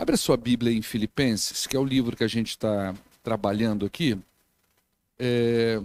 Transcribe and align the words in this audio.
Abra 0.00 0.16
sua 0.16 0.36
Bíblia 0.36 0.72
em 0.72 0.80
Filipenses, 0.80 1.66
que 1.66 1.74
é 1.74 1.78
o 1.80 1.84
livro 1.84 2.16
que 2.16 2.22
a 2.22 2.28
gente 2.28 2.50
está 2.50 2.94
trabalhando 3.20 3.84
aqui. 3.84 4.16
É... 5.18 5.82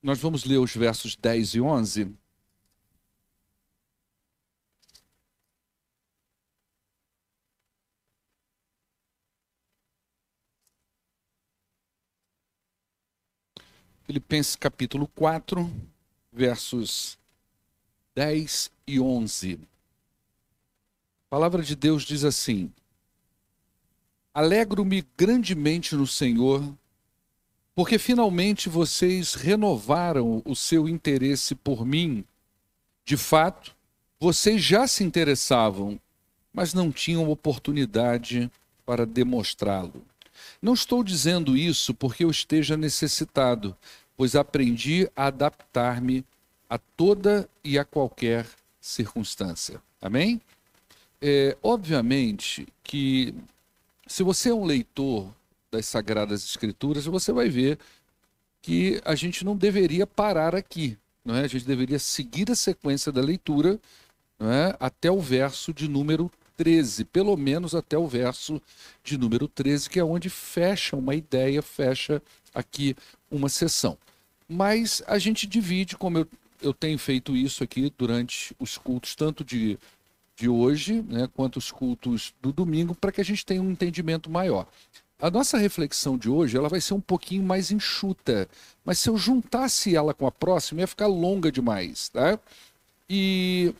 Nós 0.00 0.20
vamos 0.20 0.44
ler 0.44 0.58
os 0.58 0.76
versos 0.76 1.16
10 1.16 1.54
e 1.54 1.60
11. 1.60 2.14
Filipenses 14.04 14.54
capítulo 14.54 15.08
4, 15.08 15.68
versos 16.32 17.18
10 18.14 18.70
e 18.86 19.00
11. 19.00 19.58
A 21.30 21.36
palavra 21.36 21.62
de 21.62 21.76
Deus 21.76 22.02
diz 22.02 22.24
assim: 22.24 22.72
Alegro-me 24.34 25.06
grandemente 25.16 25.94
no 25.94 26.04
Senhor, 26.04 26.74
porque 27.72 28.00
finalmente 28.00 28.68
vocês 28.68 29.34
renovaram 29.34 30.42
o 30.44 30.56
seu 30.56 30.88
interesse 30.88 31.54
por 31.54 31.86
mim. 31.86 32.24
De 33.04 33.16
fato, 33.16 33.76
vocês 34.18 34.60
já 34.60 34.88
se 34.88 35.04
interessavam, 35.04 36.00
mas 36.52 36.74
não 36.74 36.90
tinham 36.90 37.30
oportunidade 37.30 38.50
para 38.84 39.06
demonstrá-lo. 39.06 40.04
Não 40.60 40.74
estou 40.74 41.04
dizendo 41.04 41.56
isso 41.56 41.94
porque 41.94 42.24
eu 42.24 42.30
esteja 42.30 42.76
necessitado, 42.76 43.76
pois 44.16 44.34
aprendi 44.34 45.08
a 45.14 45.26
adaptar-me 45.26 46.24
a 46.68 46.76
toda 46.76 47.48
e 47.62 47.78
a 47.78 47.84
qualquer 47.84 48.48
circunstância. 48.80 49.80
Amém? 50.02 50.40
É, 51.22 51.56
obviamente 51.62 52.66
que 52.82 53.34
se 54.06 54.22
você 54.22 54.48
é 54.50 54.54
um 54.54 54.64
leitor 54.64 55.32
das 55.70 55.86
Sagradas 55.86 56.44
Escrituras, 56.44 57.04
você 57.04 57.32
vai 57.32 57.48
ver 57.48 57.78
que 58.62 59.00
a 59.04 59.14
gente 59.14 59.44
não 59.44 59.56
deveria 59.56 60.06
parar 60.06 60.54
aqui. 60.54 60.98
Não 61.24 61.34
é? 61.36 61.44
A 61.44 61.48
gente 61.48 61.64
deveria 61.64 61.98
seguir 61.98 62.50
a 62.50 62.56
sequência 62.56 63.12
da 63.12 63.20
leitura 63.20 63.78
não 64.38 64.50
é? 64.50 64.74
até 64.80 65.10
o 65.10 65.20
verso 65.20 65.72
de 65.72 65.86
número 65.86 66.30
13, 66.56 67.04
pelo 67.04 67.36
menos 67.36 67.74
até 67.74 67.96
o 67.96 68.06
verso 68.06 68.60
de 69.04 69.16
número 69.16 69.46
13, 69.46 69.88
que 69.88 69.98
é 70.00 70.04
onde 70.04 70.28
fecha 70.28 70.96
uma 70.96 71.14
ideia, 71.14 71.62
fecha 71.62 72.22
aqui 72.54 72.96
uma 73.30 73.48
sessão. 73.48 73.96
Mas 74.48 75.02
a 75.06 75.18
gente 75.18 75.46
divide, 75.46 75.96
como 75.96 76.18
eu, 76.18 76.28
eu 76.60 76.74
tenho 76.74 76.98
feito 76.98 77.36
isso 77.36 77.62
aqui 77.62 77.92
durante 77.96 78.54
os 78.58 78.76
cultos, 78.76 79.14
tanto 79.14 79.44
de 79.44 79.78
de 80.40 80.48
hoje, 80.48 81.04
né, 81.06 81.28
quanto 81.34 81.58
os 81.58 81.70
cultos 81.70 82.32
do 82.40 82.50
domingo, 82.50 82.94
para 82.94 83.12
que 83.12 83.20
a 83.20 83.24
gente 83.24 83.44
tenha 83.44 83.60
um 83.60 83.70
entendimento 83.70 84.30
maior. 84.30 84.66
A 85.18 85.30
nossa 85.30 85.58
reflexão 85.58 86.16
de 86.16 86.30
hoje 86.30 86.56
ela 86.56 86.70
vai 86.70 86.80
ser 86.80 86.94
um 86.94 87.00
pouquinho 87.00 87.42
mais 87.42 87.70
enxuta, 87.70 88.48
mas 88.82 88.98
se 88.98 89.10
eu 89.10 89.18
juntasse 89.18 89.94
ela 89.94 90.14
com 90.14 90.26
a 90.26 90.32
próxima, 90.32 90.80
ia 90.80 90.86
ficar 90.86 91.08
longa 91.08 91.52
demais. 91.52 92.08
Tá? 92.08 92.40
E 93.06 93.74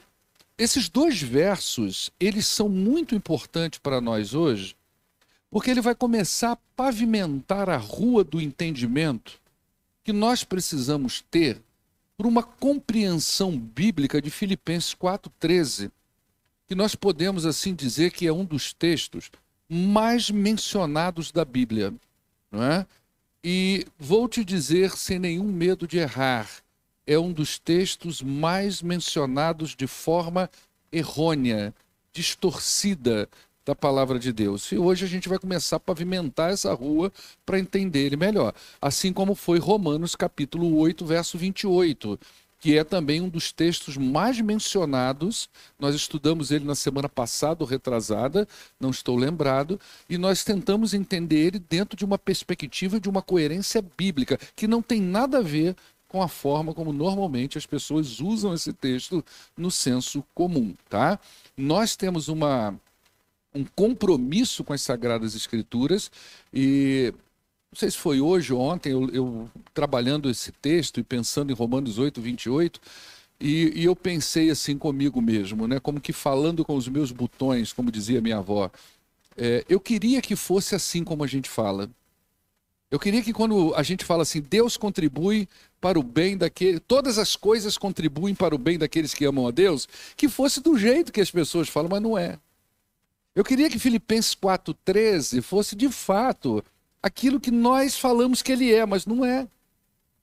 esses 0.58 0.90
dois 0.90 1.22
versos, 1.22 2.10
eles 2.20 2.46
são 2.46 2.68
muito 2.68 3.14
importantes 3.14 3.78
para 3.78 3.98
nós 3.98 4.34
hoje, 4.34 4.76
porque 5.50 5.70
ele 5.70 5.80
vai 5.80 5.94
começar 5.94 6.52
a 6.52 6.58
pavimentar 6.76 7.70
a 7.70 7.78
rua 7.78 8.22
do 8.22 8.38
entendimento 8.38 9.40
que 10.04 10.12
nós 10.12 10.44
precisamos 10.44 11.24
ter 11.30 11.58
por 12.18 12.26
uma 12.26 12.42
compreensão 12.42 13.58
bíblica 13.58 14.20
de 14.20 14.30
Filipenses 14.30 14.94
4,13 14.94 15.90
que 16.70 16.74
nós 16.76 16.94
podemos 16.94 17.44
assim 17.44 17.74
dizer 17.74 18.12
que 18.12 18.28
é 18.28 18.32
um 18.32 18.44
dos 18.44 18.72
textos 18.72 19.28
mais 19.68 20.30
mencionados 20.30 21.32
da 21.32 21.44
Bíblia, 21.44 21.92
não 22.48 22.62
é? 22.62 22.86
E 23.42 23.88
vou 23.98 24.28
te 24.28 24.44
dizer 24.44 24.96
sem 24.96 25.18
nenhum 25.18 25.50
medo 25.50 25.84
de 25.84 25.98
errar, 25.98 26.48
é 27.04 27.18
um 27.18 27.32
dos 27.32 27.58
textos 27.58 28.22
mais 28.22 28.82
mencionados 28.82 29.74
de 29.74 29.88
forma 29.88 30.48
errônea, 30.92 31.74
distorcida 32.12 33.28
da 33.64 33.74
palavra 33.74 34.16
de 34.16 34.32
Deus. 34.32 34.70
E 34.70 34.78
hoje 34.78 35.04
a 35.04 35.08
gente 35.08 35.28
vai 35.28 35.40
começar 35.40 35.74
a 35.74 35.80
pavimentar 35.80 36.52
essa 36.52 36.72
rua 36.72 37.12
para 37.44 37.58
entender 37.58 38.06
ele 38.06 38.16
melhor. 38.16 38.54
Assim 38.80 39.12
como 39.12 39.34
foi 39.34 39.58
Romanos 39.58 40.14
capítulo 40.14 40.76
8, 40.78 41.04
verso 41.04 41.36
28, 41.36 42.16
que 42.60 42.76
é 42.76 42.84
também 42.84 43.20
um 43.22 43.28
dos 43.28 43.50
textos 43.50 43.96
mais 43.96 44.40
mencionados. 44.40 45.48
Nós 45.78 45.94
estudamos 45.94 46.50
ele 46.50 46.64
na 46.64 46.74
semana 46.74 47.08
passada, 47.08 47.64
ou 47.64 47.68
retrasada, 47.68 48.46
não 48.78 48.90
estou 48.90 49.16
lembrado, 49.16 49.80
e 50.08 50.18
nós 50.18 50.44
tentamos 50.44 50.92
entender 50.92 51.46
ele 51.46 51.58
dentro 51.58 51.96
de 51.96 52.04
uma 52.04 52.18
perspectiva 52.18 53.00
de 53.00 53.08
uma 53.08 53.22
coerência 53.22 53.82
bíblica, 53.96 54.38
que 54.54 54.68
não 54.68 54.82
tem 54.82 55.00
nada 55.00 55.38
a 55.38 55.42
ver 55.42 55.74
com 56.06 56.20
a 56.22 56.28
forma 56.28 56.74
como 56.74 56.92
normalmente 56.92 57.56
as 57.56 57.64
pessoas 57.64 58.20
usam 58.20 58.52
esse 58.52 58.72
texto 58.72 59.24
no 59.56 59.70
senso 59.70 60.24
comum, 60.34 60.74
tá? 60.88 61.18
Nós 61.56 61.96
temos 61.96 62.28
uma 62.28 62.78
um 63.52 63.64
compromisso 63.64 64.62
com 64.62 64.72
as 64.72 64.82
sagradas 64.82 65.34
escrituras 65.34 66.10
e 66.54 67.12
não 67.72 67.78
sei 67.78 67.90
se 67.90 67.96
foi 67.96 68.20
hoje 68.20 68.52
ou 68.52 68.60
ontem, 68.60 68.90
eu, 68.90 69.08
eu, 69.10 69.50
trabalhando 69.72 70.28
esse 70.28 70.50
texto 70.50 70.98
e 70.98 71.04
pensando 71.04 71.52
em 71.52 71.54
Romanos 71.54 71.98
8, 71.98 72.20
28, 72.20 72.80
e, 73.40 73.80
e 73.80 73.84
eu 73.84 73.94
pensei 73.94 74.50
assim 74.50 74.76
comigo 74.76 75.20
mesmo, 75.22 75.68
né? 75.68 75.78
como 75.78 76.00
que 76.00 76.12
falando 76.12 76.64
com 76.64 76.74
os 76.74 76.88
meus 76.88 77.12
botões, 77.12 77.72
como 77.72 77.90
dizia 77.90 78.20
minha 78.20 78.38
avó, 78.38 78.70
é, 79.36 79.64
eu 79.68 79.78
queria 79.78 80.20
que 80.20 80.34
fosse 80.34 80.74
assim 80.74 81.04
como 81.04 81.22
a 81.22 81.26
gente 81.26 81.48
fala. 81.48 81.88
Eu 82.90 82.98
queria 82.98 83.22
que 83.22 83.32
quando 83.32 83.72
a 83.76 83.84
gente 83.84 84.04
fala 84.04 84.22
assim, 84.22 84.40
Deus 84.40 84.76
contribui 84.76 85.48
para 85.80 85.96
o 85.98 86.02
bem 86.02 86.36
daqueles, 86.36 86.80
todas 86.88 87.18
as 87.18 87.36
coisas 87.36 87.78
contribuem 87.78 88.34
para 88.34 88.52
o 88.52 88.58
bem 88.58 88.76
daqueles 88.76 89.14
que 89.14 89.24
amam 89.24 89.46
a 89.46 89.52
Deus, 89.52 89.88
que 90.16 90.28
fosse 90.28 90.60
do 90.60 90.76
jeito 90.76 91.12
que 91.12 91.20
as 91.20 91.30
pessoas 91.30 91.68
falam, 91.68 91.88
mas 91.88 92.02
não 92.02 92.18
é. 92.18 92.36
Eu 93.32 93.44
queria 93.44 93.70
que 93.70 93.78
Filipenses 93.78 94.34
4,13 94.34 95.40
fosse 95.40 95.76
de 95.76 95.88
fato 95.88 96.64
aquilo 97.02 97.40
que 97.40 97.50
nós 97.50 97.98
falamos 97.98 98.42
que 98.42 98.52
ele 98.52 98.72
é, 98.72 98.84
mas 98.84 99.06
não 99.06 99.24
é. 99.24 99.48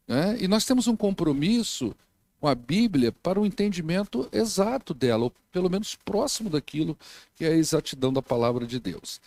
Né? 0.07 0.37
E 0.39 0.47
nós 0.47 0.65
temos 0.65 0.87
um 0.87 0.95
compromisso 0.95 1.95
com 2.39 2.47
a 2.47 2.55
Bíblia 2.55 3.11
para 3.11 3.39
o 3.39 3.45
entendimento 3.45 4.29
exato 4.31 4.93
dela, 4.93 5.25
ou 5.25 5.33
pelo 5.51 5.69
menos 5.69 5.95
próximo 5.95 6.49
daquilo 6.49 6.97
que 7.35 7.45
é 7.45 7.49
a 7.49 7.55
exatidão 7.55 8.13
da 8.13 8.21
palavra 8.21 8.65
de 8.65 8.79
Deus. 8.79 9.19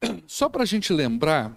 Só 0.26 0.48
para 0.48 0.62
a 0.62 0.66
gente 0.66 0.92
lembrar, 0.92 1.56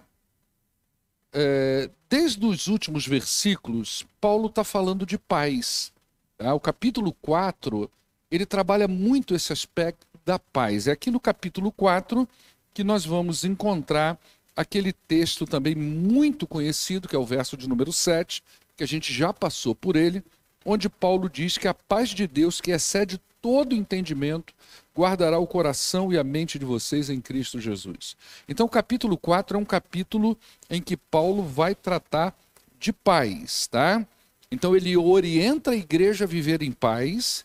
é, 1.32 1.90
desde 2.08 2.44
os 2.44 2.66
últimos 2.66 3.06
versículos, 3.06 4.06
Paulo 4.20 4.46
está 4.48 4.64
falando 4.64 5.06
de 5.06 5.16
paz. 5.16 5.92
Tá? 6.36 6.52
O 6.54 6.60
capítulo 6.60 7.12
4, 7.22 7.90
ele 8.30 8.44
trabalha 8.44 8.88
muito 8.88 9.34
esse 9.34 9.52
aspecto 9.52 10.06
da 10.24 10.38
paz. 10.38 10.88
É 10.88 10.92
aqui 10.92 11.10
no 11.10 11.20
capítulo 11.20 11.70
4 11.70 12.28
que 12.74 12.82
nós 12.82 13.06
vamos 13.06 13.44
encontrar 13.44 14.18
aquele 14.56 14.92
texto 14.92 15.46
também 15.46 15.74
muito 15.74 16.46
conhecido, 16.46 17.06
que 17.06 17.14
é 17.14 17.18
o 17.18 17.26
verso 17.26 17.56
de 17.56 17.68
número 17.68 17.92
7, 17.92 18.42
que 18.76 18.82
a 18.82 18.86
gente 18.86 19.12
já 19.12 19.32
passou 19.32 19.74
por 19.74 19.94
ele, 19.94 20.24
onde 20.64 20.88
Paulo 20.88 21.28
diz 21.28 21.58
que 21.58 21.68
a 21.68 21.74
paz 21.74 22.08
de 22.08 22.26
Deus, 22.26 22.60
que 22.60 22.70
excede 22.70 23.20
todo 23.40 23.74
entendimento, 23.74 24.52
guardará 24.96 25.38
o 25.38 25.46
coração 25.46 26.12
e 26.12 26.18
a 26.18 26.24
mente 26.24 26.58
de 26.58 26.64
vocês 26.64 27.10
em 27.10 27.20
Cristo 27.20 27.60
Jesus. 27.60 28.16
Então, 28.48 28.66
o 28.66 28.68
capítulo 28.68 29.16
4 29.16 29.56
é 29.56 29.60
um 29.60 29.64
capítulo 29.64 30.36
em 30.70 30.80
que 30.80 30.96
Paulo 30.96 31.42
vai 31.44 31.74
tratar 31.74 32.36
de 32.80 32.92
paz, 32.92 33.66
tá? 33.66 34.04
Então, 34.50 34.74
ele 34.74 34.96
orienta 34.96 35.72
a 35.72 35.76
igreja 35.76 36.24
a 36.24 36.28
viver 36.28 36.62
em 36.62 36.72
paz, 36.72 37.44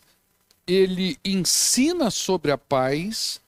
ele 0.66 1.18
ensina 1.24 2.10
sobre 2.10 2.50
a 2.50 2.58
paz, 2.58 3.40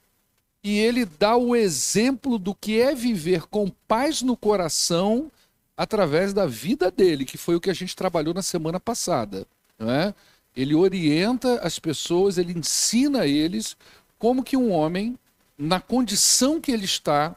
e 0.64 0.78
ele 0.78 1.04
dá 1.04 1.36
o 1.36 1.54
exemplo 1.54 2.38
do 2.38 2.54
que 2.54 2.80
é 2.80 2.94
viver 2.94 3.42
com 3.42 3.68
paz 3.86 4.22
no 4.22 4.34
coração 4.34 5.30
através 5.76 6.32
da 6.32 6.46
vida 6.46 6.90
dele, 6.90 7.26
que 7.26 7.36
foi 7.36 7.54
o 7.54 7.60
que 7.60 7.68
a 7.68 7.74
gente 7.74 7.94
trabalhou 7.94 8.32
na 8.32 8.40
semana 8.40 8.80
passada. 8.80 9.46
É? 9.78 10.14
Ele 10.56 10.74
orienta 10.74 11.60
as 11.60 11.78
pessoas, 11.78 12.38
ele 12.38 12.58
ensina 12.58 13.26
eles 13.26 13.76
como 14.18 14.42
que 14.42 14.56
um 14.56 14.72
homem, 14.72 15.18
na 15.58 15.80
condição 15.80 16.58
que 16.58 16.72
ele 16.72 16.86
está, 16.86 17.36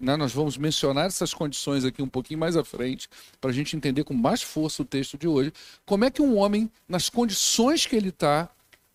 né, 0.00 0.16
nós 0.16 0.32
vamos 0.32 0.56
mencionar 0.56 1.06
essas 1.06 1.34
condições 1.34 1.84
aqui 1.84 2.00
um 2.00 2.08
pouquinho 2.08 2.40
mais 2.40 2.56
à 2.56 2.64
frente, 2.64 3.10
para 3.42 3.50
a 3.50 3.52
gente 3.52 3.76
entender 3.76 4.04
com 4.04 4.14
mais 4.14 4.40
força 4.40 4.80
o 4.80 4.86
texto 4.86 5.18
de 5.18 5.28
hoje, 5.28 5.52
como 5.84 6.06
é 6.06 6.10
que 6.10 6.22
um 6.22 6.38
homem, 6.38 6.70
nas 6.88 7.10
condições 7.10 7.84
que 7.84 7.94
ele 7.94 8.08
está, 8.08 8.48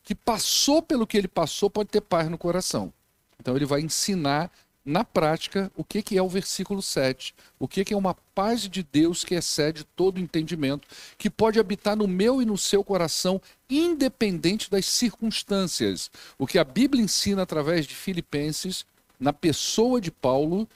que 0.03 0.15
passou 0.15 0.81
pelo 0.81 1.05
que 1.05 1.17
ele 1.17 1.27
passou, 1.27 1.69
pode 1.69 1.89
ter 1.89 2.01
paz 2.01 2.27
no 2.29 2.37
coração. 2.37 2.91
Então 3.39 3.55
ele 3.55 3.65
vai 3.65 3.81
ensinar 3.81 4.51
na 4.85 5.03
prática, 5.03 5.71
o 5.75 5.83
que, 5.83 6.01
que 6.01 6.17
é 6.17 6.21
o 6.21 6.27
versículo 6.27 6.81
7. 6.81 7.35
O 7.59 7.67
que, 7.67 7.85
que 7.85 7.93
é 7.93 7.97
uma 7.97 8.15
paz 8.33 8.67
de 8.67 8.81
Deus 8.81 9.23
que 9.23 9.35
excede 9.35 9.83
todo 9.95 10.19
entendimento, 10.19 10.87
que 11.17 11.29
pode 11.29 11.59
habitar 11.59 11.95
no 11.95 12.07
meu 12.07 12.41
e 12.41 12.45
no 12.45 12.57
seu 12.57 12.83
coração, 12.83 13.41
independente 13.69 14.71
das 14.71 14.85
circunstâncias. 14.85 16.09
O 16.37 16.47
que 16.47 16.57
a 16.57 16.63
Bíblia 16.63 17.03
ensina 17.03 17.43
através 17.43 17.85
de 17.85 17.93
Filipenses, 17.93 18.85
na 19.19 19.33
pessoa 19.33 20.01
de 20.01 20.09
Paulo, 20.09 20.67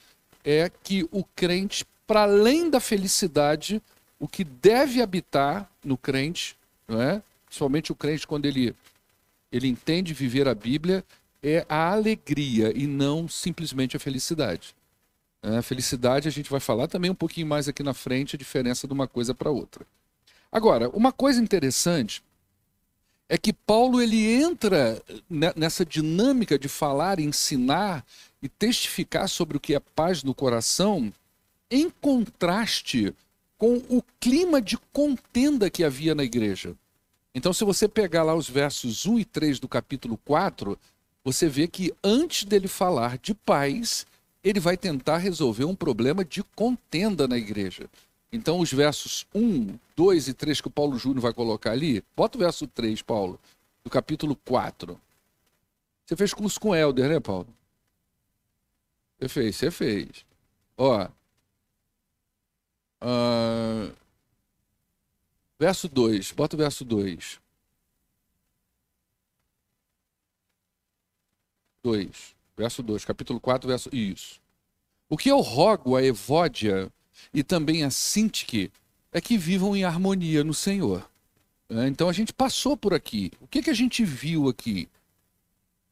é 0.44 0.70
que 0.82 1.08
o 1.10 1.24
crente, 1.24 1.84
para 2.06 2.22
além 2.22 2.70
da 2.70 2.78
felicidade, 2.78 3.82
o 4.20 4.28
que 4.28 4.44
deve 4.44 5.02
habitar 5.02 5.68
no 5.82 5.96
crente, 5.96 6.56
não 6.86 7.00
é? 7.00 7.22
principalmente 7.46 7.90
o 7.90 7.94
crente 7.94 8.26
quando 8.26 8.46
ele, 8.46 8.74
ele 9.50 9.66
entende 9.66 10.12
viver 10.12 10.46
a 10.46 10.54
Bíblia, 10.54 11.04
é 11.44 11.66
a 11.68 11.92
alegria 11.92 12.72
e 12.74 12.86
não 12.86 13.28
simplesmente 13.28 13.96
a 13.96 14.00
felicidade. 14.00 14.74
É, 15.42 15.58
a 15.58 15.62
felicidade 15.62 16.26
a 16.26 16.30
gente 16.30 16.50
vai 16.50 16.58
falar 16.58 16.88
também 16.88 17.10
um 17.10 17.14
pouquinho 17.14 17.46
mais 17.46 17.68
aqui 17.68 17.82
na 17.82 17.92
frente, 17.92 18.34
a 18.34 18.38
diferença 18.38 18.86
de 18.86 18.94
uma 18.94 19.06
coisa 19.06 19.34
para 19.34 19.50
outra. 19.50 19.86
Agora, 20.50 20.88
uma 20.88 21.12
coisa 21.12 21.42
interessante 21.42 22.24
é 23.28 23.36
que 23.36 23.52
Paulo 23.52 24.00
ele 24.00 24.32
entra 24.32 25.02
nessa 25.54 25.84
dinâmica 25.84 26.58
de 26.58 26.68
falar, 26.68 27.20
ensinar 27.20 28.04
e 28.40 28.48
testificar 28.48 29.28
sobre 29.28 29.56
o 29.56 29.60
que 29.60 29.74
é 29.74 29.80
paz 29.80 30.22
no 30.22 30.34
coração 30.34 31.12
em 31.70 31.90
contraste 31.90 33.14
com 33.58 33.82
o 33.88 34.02
clima 34.20 34.62
de 34.62 34.78
contenda 34.92 35.68
que 35.68 35.84
havia 35.84 36.14
na 36.14 36.24
igreja. 36.24 36.74
Então, 37.34 37.52
se 37.52 37.64
você 37.64 37.88
pegar 37.88 38.22
lá 38.22 38.34
os 38.34 38.48
versos 38.48 39.06
1 39.06 39.18
e 39.18 39.24
3 39.24 39.58
do 39.58 39.68
capítulo 39.68 40.16
4, 40.24 40.78
você 41.24 41.48
vê 41.48 41.66
que 41.66 41.92
antes 42.04 42.44
dele 42.44 42.68
falar 42.68 43.16
de 43.18 43.32
paz, 43.32 44.06
ele 44.42 44.60
vai 44.60 44.76
tentar 44.76 45.16
resolver 45.16 45.64
um 45.64 45.74
problema 45.74 46.22
de 46.22 46.42
contenda 46.42 47.26
na 47.26 47.38
igreja. 47.38 47.88
Então, 48.30 48.60
os 48.60 48.70
versos 48.70 49.26
1, 49.34 49.78
2 49.96 50.28
e 50.28 50.34
3 50.34 50.60
que 50.60 50.68
o 50.68 50.70
Paulo 50.70 50.98
Júnior 50.98 51.22
vai 51.22 51.32
colocar 51.32 51.70
ali, 51.70 52.04
bota 52.14 52.36
o 52.36 52.40
verso 52.40 52.66
3, 52.66 53.00
Paulo, 53.00 53.40
do 53.82 53.88
capítulo 53.88 54.36
4. 54.44 55.00
Você 56.04 56.16
fez 56.16 56.34
curso 56.34 56.60
com 56.60 56.74
Helder, 56.74 57.08
né, 57.08 57.20
Paulo? 57.20 57.48
Você 59.18 59.28
fez, 59.28 59.56
você 59.56 59.70
fez. 59.70 60.26
Ó. 60.76 61.08
Uh, 63.02 63.92
verso 65.58 65.88
2, 65.88 66.32
bota 66.32 66.56
o 66.56 66.58
verso 66.58 66.84
2. 66.84 67.40
2, 71.84 72.34
verso 72.56 72.82
2, 72.82 73.04
capítulo 73.04 73.38
4, 73.38 73.68
verso. 73.68 73.90
Isso. 73.94 74.40
O 75.08 75.18
que 75.18 75.30
eu 75.30 75.40
rogo 75.40 75.94
a 75.94 76.02
Evódia 76.02 76.90
e 77.32 77.44
também 77.44 77.84
a 77.84 77.90
Sintique 77.90 78.72
é 79.12 79.20
que 79.20 79.36
vivam 79.36 79.76
em 79.76 79.84
harmonia 79.84 80.42
no 80.42 80.54
Senhor. 80.54 81.08
É, 81.68 81.86
então 81.86 82.08
a 82.08 82.12
gente 82.12 82.32
passou 82.32 82.76
por 82.76 82.94
aqui. 82.94 83.30
O 83.40 83.46
que, 83.46 83.62
que 83.62 83.70
a 83.70 83.74
gente 83.74 84.02
viu 84.02 84.48
aqui? 84.48 84.88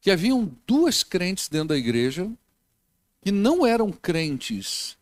Que 0.01 0.09
haviam 0.09 0.51
duas 0.65 1.03
crentes 1.03 1.47
dentro 1.47 1.69
da 1.69 1.77
igreja 1.77 2.29
que 3.21 3.31
não 3.31 3.65
eram 3.65 3.91
crentes 3.91 4.97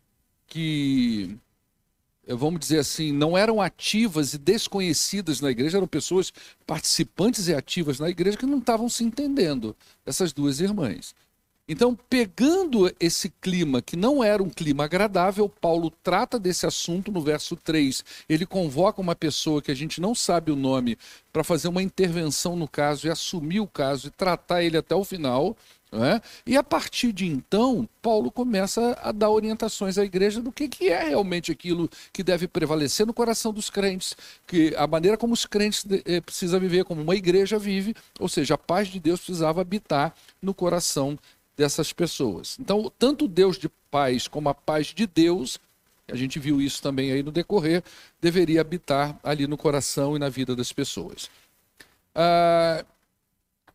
que, 0.45 1.35
vamos 2.37 2.59
dizer 2.59 2.79
assim, 2.79 3.11
não 3.11 3.37
eram 3.37 3.61
ativas 3.61 4.33
e 4.33 4.37
desconhecidas 4.37 5.41
na 5.41 5.51
igreja, 5.51 5.77
eram 5.77 5.87
pessoas 5.87 6.31
participantes 6.65 7.47
e 7.47 7.53
ativas 7.53 7.99
na 7.99 8.09
igreja 8.09 8.37
que 8.37 8.45
não 8.45 8.59
estavam 8.59 8.89
se 8.89 9.03
entendendo, 9.03 9.75
essas 10.05 10.33
duas 10.33 10.59
irmãs. 10.59 11.13
Então, 11.67 11.97
pegando 12.09 12.93
esse 12.99 13.29
clima, 13.39 13.81
que 13.81 13.95
não 13.95 14.21
era 14.21 14.43
um 14.43 14.49
clima 14.49 14.83
agradável, 14.83 15.47
Paulo 15.47 15.89
trata 16.03 16.37
desse 16.37 16.65
assunto 16.65 17.11
no 17.13 17.21
verso 17.21 17.55
3. 17.55 18.03
Ele 18.27 18.45
convoca 18.45 18.99
uma 18.99 19.15
pessoa 19.15 19.61
que 19.61 19.71
a 19.71 19.75
gente 19.75 20.01
não 20.01 20.13
sabe 20.13 20.51
o 20.51 20.55
nome 20.55 20.97
para 21.31 21.45
fazer 21.45 21.69
uma 21.69 21.81
intervenção 21.81 22.57
no 22.57 22.67
caso 22.67 23.07
e 23.07 23.09
assumir 23.09 23.61
o 23.61 23.67
caso 23.67 24.07
e 24.07 24.11
tratar 24.11 24.63
ele 24.63 24.75
até 24.75 24.93
o 24.93 25.05
final. 25.05 25.55
É? 25.93 26.21
E 26.45 26.55
a 26.55 26.63
partir 26.63 27.11
de 27.11 27.27
então, 27.27 27.87
Paulo 28.01 28.31
começa 28.31 28.97
a 29.03 29.11
dar 29.11 29.29
orientações 29.29 29.97
à 29.97 30.05
igreja 30.05 30.41
do 30.41 30.49
que, 30.49 30.69
que 30.69 30.87
é 30.87 31.09
realmente 31.09 31.51
aquilo 31.51 31.89
que 32.13 32.23
deve 32.23 32.47
prevalecer 32.47 33.05
no 33.05 33.13
coração 33.13 33.51
dos 33.51 33.69
crentes, 33.69 34.15
que 34.47 34.73
a 34.77 34.87
maneira 34.87 35.17
como 35.17 35.33
os 35.33 35.45
crentes 35.45 35.85
eh, 36.05 36.21
precisam 36.21 36.61
viver, 36.61 36.85
como 36.85 37.01
uma 37.01 37.13
igreja 37.13 37.59
vive, 37.59 37.93
ou 38.17 38.29
seja, 38.29 38.53
a 38.53 38.57
paz 38.57 38.87
de 38.87 39.01
Deus 39.01 39.19
precisava 39.19 39.59
habitar 39.59 40.15
no 40.41 40.53
coração 40.53 41.19
dessas 41.57 41.91
pessoas. 41.91 42.57
Então, 42.57 42.89
tanto 42.97 43.27
Deus 43.27 43.57
de 43.57 43.67
paz 43.89 44.29
como 44.29 44.47
a 44.47 44.53
paz 44.53 44.87
de 44.87 45.05
Deus, 45.05 45.59
a 46.07 46.15
gente 46.15 46.39
viu 46.39 46.61
isso 46.61 46.81
também 46.81 47.11
aí 47.11 47.21
no 47.21 47.33
decorrer, 47.33 47.83
deveria 48.21 48.61
habitar 48.61 49.19
ali 49.21 49.45
no 49.45 49.57
coração 49.57 50.15
e 50.15 50.19
na 50.19 50.29
vida 50.29 50.55
das 50.55 50.71
pessoas. 50.71 51.29
Ah, 52.15 52.85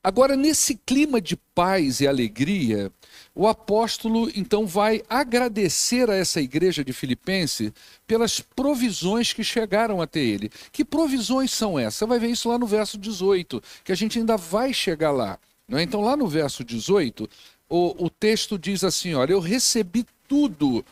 Agora, 0.06 0.36
nesse 0.36 0.76
clima 0.76 1.20
de 1.20 1.34
paz 1.34 1.98
e 1.98 2.06
alegria, 2.06 2.92
o 3.34 3.48
apóstolo 3.48 4.30
então 4.36 4.64
vai 4.64 5.02
agradecer 5.10 6.08
a 6.08 6.14
essa 6.14 6.40
igreja 6.40 6.84
de 6.84 6.92
Filipense 6.92 7.74
pelas 8.06 8.38
provisões 8.38 9.32
que 9.32 9.42
chegaram 9.42 10.00
até 10.00 10.20
ele. 10.20 10.48
Que 10.70 10.84
provisões 10.84 11.50
são 11.50 11.76
essas? 11.76 11.96
Você 11.96 12.06
vai 12.06 12.20
ver 12.20 12.28
isso 12.28 12.48
lá 12.48 12.56
no 12.56 12.68
verso 12.68 12.96
18, 12.96 13.60
que 13.82 13.90
a 13.90 13.96
gente 13.96 14.16
ainda 14.16 14.36
vai 14.36 14.72
chegar 14.72 15.10
lá. 15.10 15.40
É? 15.72 15.82
Então, 15.82 16.00
lá 16.02 16.16
no 16.16 16.28
verso 16.28 16.62
18, 16.62 17.28
o, 17.68 18.04
o 18.04 18.08
texto 18.08 18.56
diz 18.56 18.84
assim: 18.84 19.14
Olha, 19.14 19.32
eu 19.32 19.40
recebi 19.40 20.06
tudo 20.28 20.84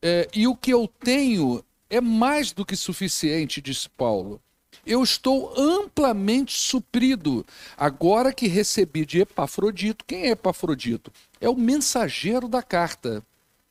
é, 0.00 0.28
e 0.32 0.46
o 0.46 0.54
que 0.54 0.72
eu 0.72 0.86
tenho 1.00 1.60
é 1.90 2.00
mais 2.00 2.52
do 2.52 2.64
que 2.64 2.76
suficiente, 2.76 3.60
disse 3.60 3.88
Paulo 3.88 4.40
eu 4.88 5.02
estou 5.02 5.52
amplamente 5.54 6.58
suprido. 6.58 7.44
Agora 7.76 8.32
que 8.32 8.48
recebi 8.48 9.04
de 9.04 9.20
Epafrodito, 9.20 10.04
quem 10.06 10.22
é 10.22 10.30
Epafrodito? 10.30 11.12
É 11.38 11.48
o 11.48 11.54
mensageiro 11.54 12.48
da 12.48 12.62
carta. 12.62 13.22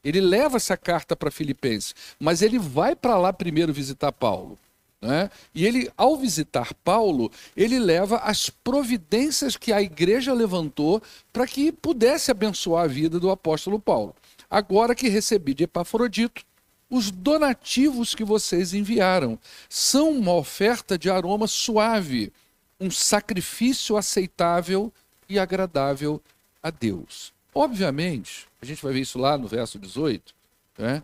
Ele 0.03 0.21
leva 0.21 0.57
essa 0.57 0.77
carta 0.77 1.15
para 1.15 1.31
Filipenses, 1.31 1.95
mas 2.19 2.43
ele 2.43 2.59
vai 2.59 2.95
para 2.95 3.17
lá 3.17 3.33
primeiro 3.33 3.73
visitar 3.73 4.11
Paulo. 4.11 4.57
Né? 5.01 5.29
E 5.53 5.65
ele, 5.65 5.91
ao 5.97 6.15
visitar 6.15 6.73
Paulo, 6.83 7.31
ele 7.55 7.79
leva 7.79 8.17
as 8.17 8.49
providências 8.49 9.57
que 9.57 9.73
a 9.73 9.81
igreja 9.81 10.33
levantou 10.33 11.01
para 11.33 11.47
que 11.47 11.71
pudesse 11.71 12.29
abençoar 12.29 12.85
a 12.85 12.87
vida 12.87 13.19
do 13.19 13.31
apóstolo 13.31 13.79
Paulo. 13.79 14.15
Agora 14.49 14.95
que 14.95 15.09
recebi 15.09 15.53
de 15.53 15.65
Epafrodito, 15.65 16.43
os 16.89 17.11
donativos 17.11 18.15
que 18.15 18.23
vocês 18.23 18.73
enviaram 18.73 19.37
são 19.69 20.11
uma 20.11 20.33
oferta 20.33 20.97
de 20.97 21.09
aroma 21.09 21.47
suave, 21.47 22.31
um 22.79 22.89
sacrifício 22.89 23.97
aceitável 23.97 24.91
e 25.27 25.37
agradável 25.37 26.21
a 26.61 26.69
Deus. 26.69 27.33
Obviamente, 27.53 28.47
a 28.61 28.65
gente 28.65 28.81
vai 28.81 28.93
ver 28.93 29.01
isso 29.01 29.19
lá 29.19 29.37
no 29.37 29.47
verso 29.47 29.77
18, 29.79 30.33
né, 30.77 31.03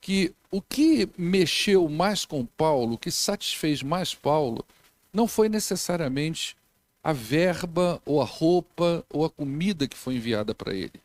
que 0.00 0.32
o 0.50 0.62
que 0.62 1.08
mexeu 1.18 1.88
mais 1.88 2.24
com 2.24 2.46
Paulo, 2.46 2.94
o 2.94 2.98
que 2.98 3.10
satisfez 3.10 3.82
mais 3.82 4.14
Paulo, 4.14 4.64
não 5.12 5.26
foi 5.26 5.48
necessariamente 5.48 6.56
a 7.02 7.12
verba 7.12 8.00
ou 8.04 8.20
a 8.22 8.24
roupa 8.24 9.04
ou 9.10 9.24
a 9.24 9.30
comida 9.30 9.86
que 9.86 9.96
foi 9.96 10.14
enviada 10.16 10.54
para 10.54 10.72
ele, 10.72 11.00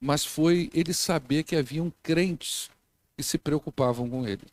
mas 0.00 0.24
foi 0.24 0.70
ele 0.72 0.92
saber 0.92 1.42
que 1.42 1.56
haviam 1.56 1.92
crentes 2.02 2.70
que 3.16 3.22
se 3.22 3.38
preocupavam 3.38 4.08
com 4.08 4.26
ele, 4.26 4.44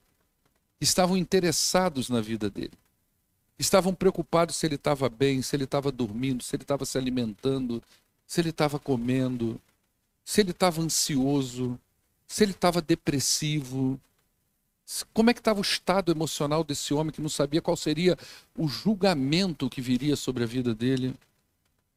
estavam 0.79 1.17
interessados 1.17 2.09
na 2.09 2.21
vida 2.21 2.49
dele, 2.49 2.73
estavam 3.59 3.93
preocupados 3.93 4.55
se 4.55 4.65
ele 4.65 4.75
estava 4.75 5.09
bem, 5.09 5.41
se 5.41 5.55
ele 5.55 5.65
estava 5.65 5.91
dormindo, 5.91 6.43
se 6.43 6.55
ele 6.55 6.63
estava 6.63 6.85
se 6.85 6.97
alimentando, 6.97 7.83
se 8.25 8.41
ele 8.41 8.49
estava 8.49 8.79
comendo, 8.79 9.59
se 10.23 10.41
ele 10.41 10.51
estava 10.51 10.81
ansioso, 10.81 11.79
se 12.27 12.43
ele 12.43 12.51
estava 12.51 12.81
depressivo, 12.81 13.99
como 15.13 15.29
é 15.29 15.33
que 15.33 15.39
estava 15.39 15.59
o 15.59 15.63
estado 15.63 16.11
emocional 16.11 16.63
desse 16.63 16.93
homem 16.93 17.11
que 17.11 17.21
não 17.21 17.29
sabia 17.29 17.61
qual 17.61 17.75
seria 17.75 18.17
o 18.57 18.67
julgamento 18.67 19.69
que 19.69 19.81
viria 19.81 20.15
sobre 20.15 20.43
a 20.43 20.47
vida 20.47 20.73
dele. 20.75 21.15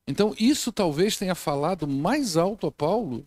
Então, 0.06 0.34
isso 0.38 0.70
talvez 0.70 1.16
tenha 1.16 1.34
falado 1.34 1.86
mais 1.86 2.36
alto 2.36 2.66
a 2.66 2.72
Paulo 2.72 3.26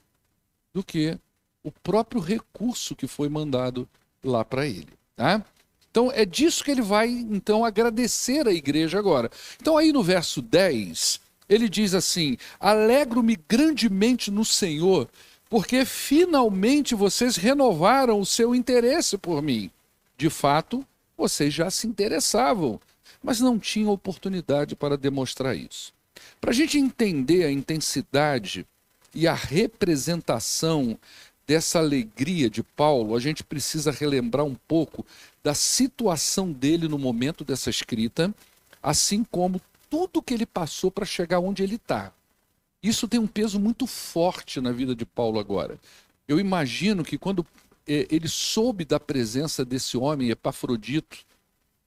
do 0.74 0.84
que 0.84 1.20
o 1.64 1.72
próprio 1.72 2.22
recurso 2.22 2.96
que 2.96 3.08
foi 3.08 3.30
mandado 3.30 3.88
lá 4.24 4.44
para 4.44 4.66
ele. 4.66 4.90
Tá? 5.16 5.44
Então 5.92 6.12
é 6.12 6.26
disso 6.26 6.64
que 6.64 6.72
ele 6.72 6.82
vai 6.82 7.10
então 7.10 7.66
agradecer 7.66 8.48
à 8.48 8.52
igreja 8.52 9.00
agora. 9.00 9.30
Então 9.60 9.78
aí 9.78 9.92
no 9.92 10.04
verso 10.04 10.42
10, 10.42 11.20
ele 11.48 11.68
diz 11.68 11.94
assim: 11.94 12.38
"Alegro-me 12.60 13.38
grandemente 13.48 14.30
no 14.30 14.46
Senhor, 14.46 15.10
porque 15.50 15.84
finalmente 15.84 16.94
vocês 16.94 17.36
renovaram 17.36 18.20
o 18.20 18.26
seu 18.26 18.54
interesse 18.54 19.18
por 19.18 19.42
mim. 19.42 19.72
De 20.18 20.30
fato, 20.30 20.86
vocês 21.18 21.54
já 21.54 21.72
se 21.72 21.88
interessavam, 21.88 22.80
mas 23.22 23.40
não 23.42 23.58
tinham 23.58 23.92
oportunidade 23.92 24.76
para 24.76 24.98
demonstrar 24.98 25.56
isso. 25.56 25.92
Para 26.40 26.52
a 26.52 26.54
gente 26.54 26.78
entender 26.78 27.46
a 27.46 27.52
intensidade 27.52 28.66
e 29.14 29.28
a 29.28 29.34
representação 29.34 30.98
dessa 31.50 31.80
alegria 31.80 32.48
de 32.48 32.62
Paulo, 32.62 33.16
a 33.16 33.20
gente 33.20 33.44
precisa 33.44 33.90
relembrar 33.90 34.46
um 34.46 34.54
pouco 34.54 35.04
da 35.44 35.56
situação 35.56 36.52
dele 36.52 36.88
no 36.88 37.00
momento 37.00 37.44
dessa 37.44 37.72
escrita, 37.72 38.32
assim 38.84 39.24
como 39.24 39.60
tudo 39.90 40.22
que 40.22 40.36
ele 40.36 40.46
passou 40.46 40.92
para 40.92 41.08
chegar 41.08 41.40
onde 41.40 41.64
ele 41.64 41.78
está. 41.78 42.14
Isso 42.84 43.08
tem 43.08 43.20
um 43.20 43.26
peso 43.26 43.60
muito 43.60 43.88
forte 43.88 44.62
na 44.62 44.72
vida 44.72 44.94
de 44.94 45.08
Paulo 45.08 45.40
agora. 45.40 45.80
Eu 46.28 46.40
imagino 46.40 47.04
que 47.04 47.18
quando 47.18 47.44
é, 47.88 48.06
ele 48.12 48.28
soube 48.28 48.86
da 48.86 49.00
presença 49.00 49.66
desse 49.66 49.98
homem, 49.98 50.30
Epafrodito, 50.30 51.18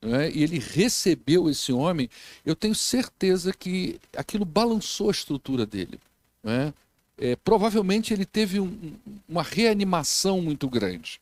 né, 0.02 0.28
e 0.28 0.42
ele 0.42 0.58
recebeu 0.58 1.48
esse 1.48 1.72
homem, 1.72 2.10
eu 2.44 2.56
tenho 2.56 2.74
certeza 2.74 3.52
que 3.52 4.00
aquilo 4.16 4.44
balançou 4.44 5.06
a 5.06 5.12
estrutura 5.12 5.64
dele. 5.64 6.00
Né? 6.42 6.74
É, 7.18 7.36
provavelmente 7.36 8.12
ele 8.12 8.24
teve 8.24 8.58
um, 8.58 8.96
uma 9.28 9.42
reanimação 9.42 10.40
muito 10.40 10.68
grande. 10.68 11.20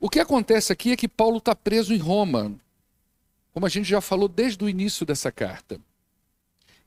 O 0.00 0.08
que 0.08 0.20
acontece 0.20 0.72
aqui 0.72 0.92
é 0.92 0.96
que 0.96 1.08
Paulo 1.08 1.38
está 1.38 1.54
preso 1.54 1.94
em 1.94 1.98
Roma, 1.98 2.54
como 3.52 3.66
a 3.66 3.68
gente 3.68 3.88
já 3.88 4.00
falou 4.00 4.28
desde 4.28 4.62
o 4.64 4.68
início 4.68 5.06
dessa 5.06 5.32
carta. 5.32 5.80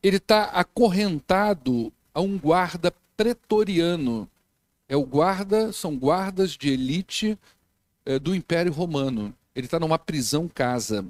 Ele 0.03 0.17
está 0.17 0.43
acorrentado 0.45 1.91
a 2.13 2.21
um 2.21 2.37
guarda 2.37 2.93
pretoriano. 3.15 4.29
É 4.87 4.95
o 4.95 5.05
guarda, 5.05 5.73
são 5.73 5.97
guardas 5.97 6.51
de 6.51 6.69
elite 6.69 7.37
é, 8.05 8.19
do 8.19 8.35
Império 8.35 8.71
Romano. 8.71 9.33
Ele 9.55 9.65
está 9.65 9.79
numa 9.79 9.97
prisão 9.97 10.47
casa. 10.47 11.05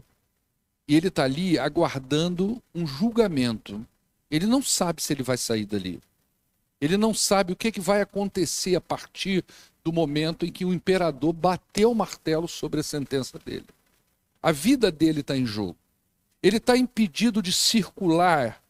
E 0.88 0.96
ele 0.96 1.10
está 1.10 1.26
ali 1.26 1.60
aguardando 1.60 2.64
um 2.74 2.88
julgamento. 2.88 3.86
Ele 4.32 4.46
não 4.46 4.62
sabe 4.62 5.04
se 5.04 5.12
ele 5.12 5.24
vai 5.24 5.38
sair 5.38 5.66
dali. 5.66 6.00
Ele 6.80 6.98
não 6.98 7.14
sabe 7.14 7.54
o 7.54 7.56
que, 7.56 7.72
que 7.72 7.82
vai 7.82 8.02
acontecer 8.02 8.76
a 8.76 8.82
partir 8.82 9.44
do 9.84 9.92
momento 9.92 10.46
em 10.46 10.52
que 10.52 10.66
o 10.66 10.74
imperador 10.74 11.34
bateu 11.34 11.92
o 11.92 11.96
martelo 11.96 12.48
sobre 12.48 12.80
a 12.80 12.84
sentença 12.84 13.40
dele. 13.40 13.66
A 14.42 14.52
vida 14.52 14.92
dele 14.92 15.22
está 15.22 15.36
em 15.36 15.46
jogo. 15.46 15.78
Ele 16.42 16.58
está 16.58 16.78
impedido 16.78 17.42
de 17.42 17.52
circular 17.52 18.62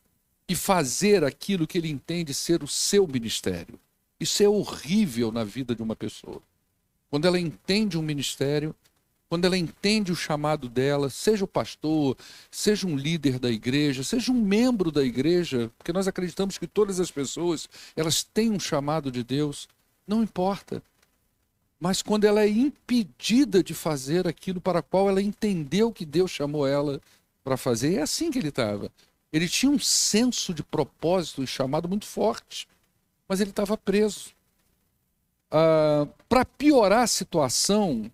e 0.47 0.55
fazer 0.55 1.23
aquilo 1.23 1.67
que 1.67 1.77
ele 1.77 1.89
entende 1.89 2.33
ser 2.33 2.63
o 2.63 2.67
seu 2.67 3.05
ministério. 3.05 3.79
Isso 4.19 4.41
é 4.41 4.47
horrível 4.47 5.31
na 5.31 5.43
vida 5.43 5.75
de 5.75 5.81
uma 5.81 5.95
pessoa. 5.95 6.41
Quando 7.09 7.27
ela 7.27 7.39
entende 7.39 7.97
um 7.97 8.01
ministério, 8.01 8.75
quando 9.29 9.45
ela 9.45 9.57
entende 9.57 10.11
o 10.11 10.15
chamado 10.15 10.69
dela, 10.69 11.09
seja 11.09 11.43
o 11.43 11.47
pastor, 11.47 12.17
seja 12.49 12.87
um 12.87 12.95
líder 12.95 13.39
da 13.39 13.49
igreja, 13.49 14.03
seja 14.03 14.31
um 14.31 14.41
membro 14.41 14.91
da 14.91 15.03
igreja, 15.03 15.69
porque 15.77 15.91
nós 15.91 16.07
acreditamos 16.07 16.57
que 16.57 16.67
todas 16.67 16.99
as 16.99 17.11
pessoas, 17.11 17.67
elas 17.95 18.23
têm 18.23 18.51
um 18.51 18.59
chamado 18.59 19.11
de 19.11 19.23
Deus, 19.23 19.67
não 20.07 20.23
importa. 20.23 20.81
Mas 21.79 22.01
quando 22.01 22.23
ela 22.23 22.41
é 22.41 22.49
impedida 22.49 23.61
de 23.61 23.73
fazer 23.73 24.27
aquilo 24.27 24.61
para 24.61 24.81
qual 24.81 25.09
ela 25.09 25.21
entendeu 25.21 25.91
que 25.91 26.05
Deus 26.05 26.31
chamou 26.31 26.65
ela 26.65 27.01
para 27.43 27.57
fazer, 27.57 27.95
é 27.95 28.01
assim 28.01 28.31
que 28.31 28.39
ele 28.39 28.49
estava. 28.49 28.91
Ele 29.31 29.47
tinha 29.47 29.71
um 29.71 29.77
senso 29.77 30.53
de 30.53 30.63
propósito 30.63 31.43
e 31.43 31.47
chamado 31.47 31.87
muito 31.87 32.05
forte, 32.05 32.67
mas 33.27 33.41
ele 33.41 33.49
estava 33.49 33.77
preso. 33.77 34.31
Ah, 35.51 36.07
para 36.27 36.45
piorar 36.45 37.03
a 37.03 37.07
situação, 37.07 38.09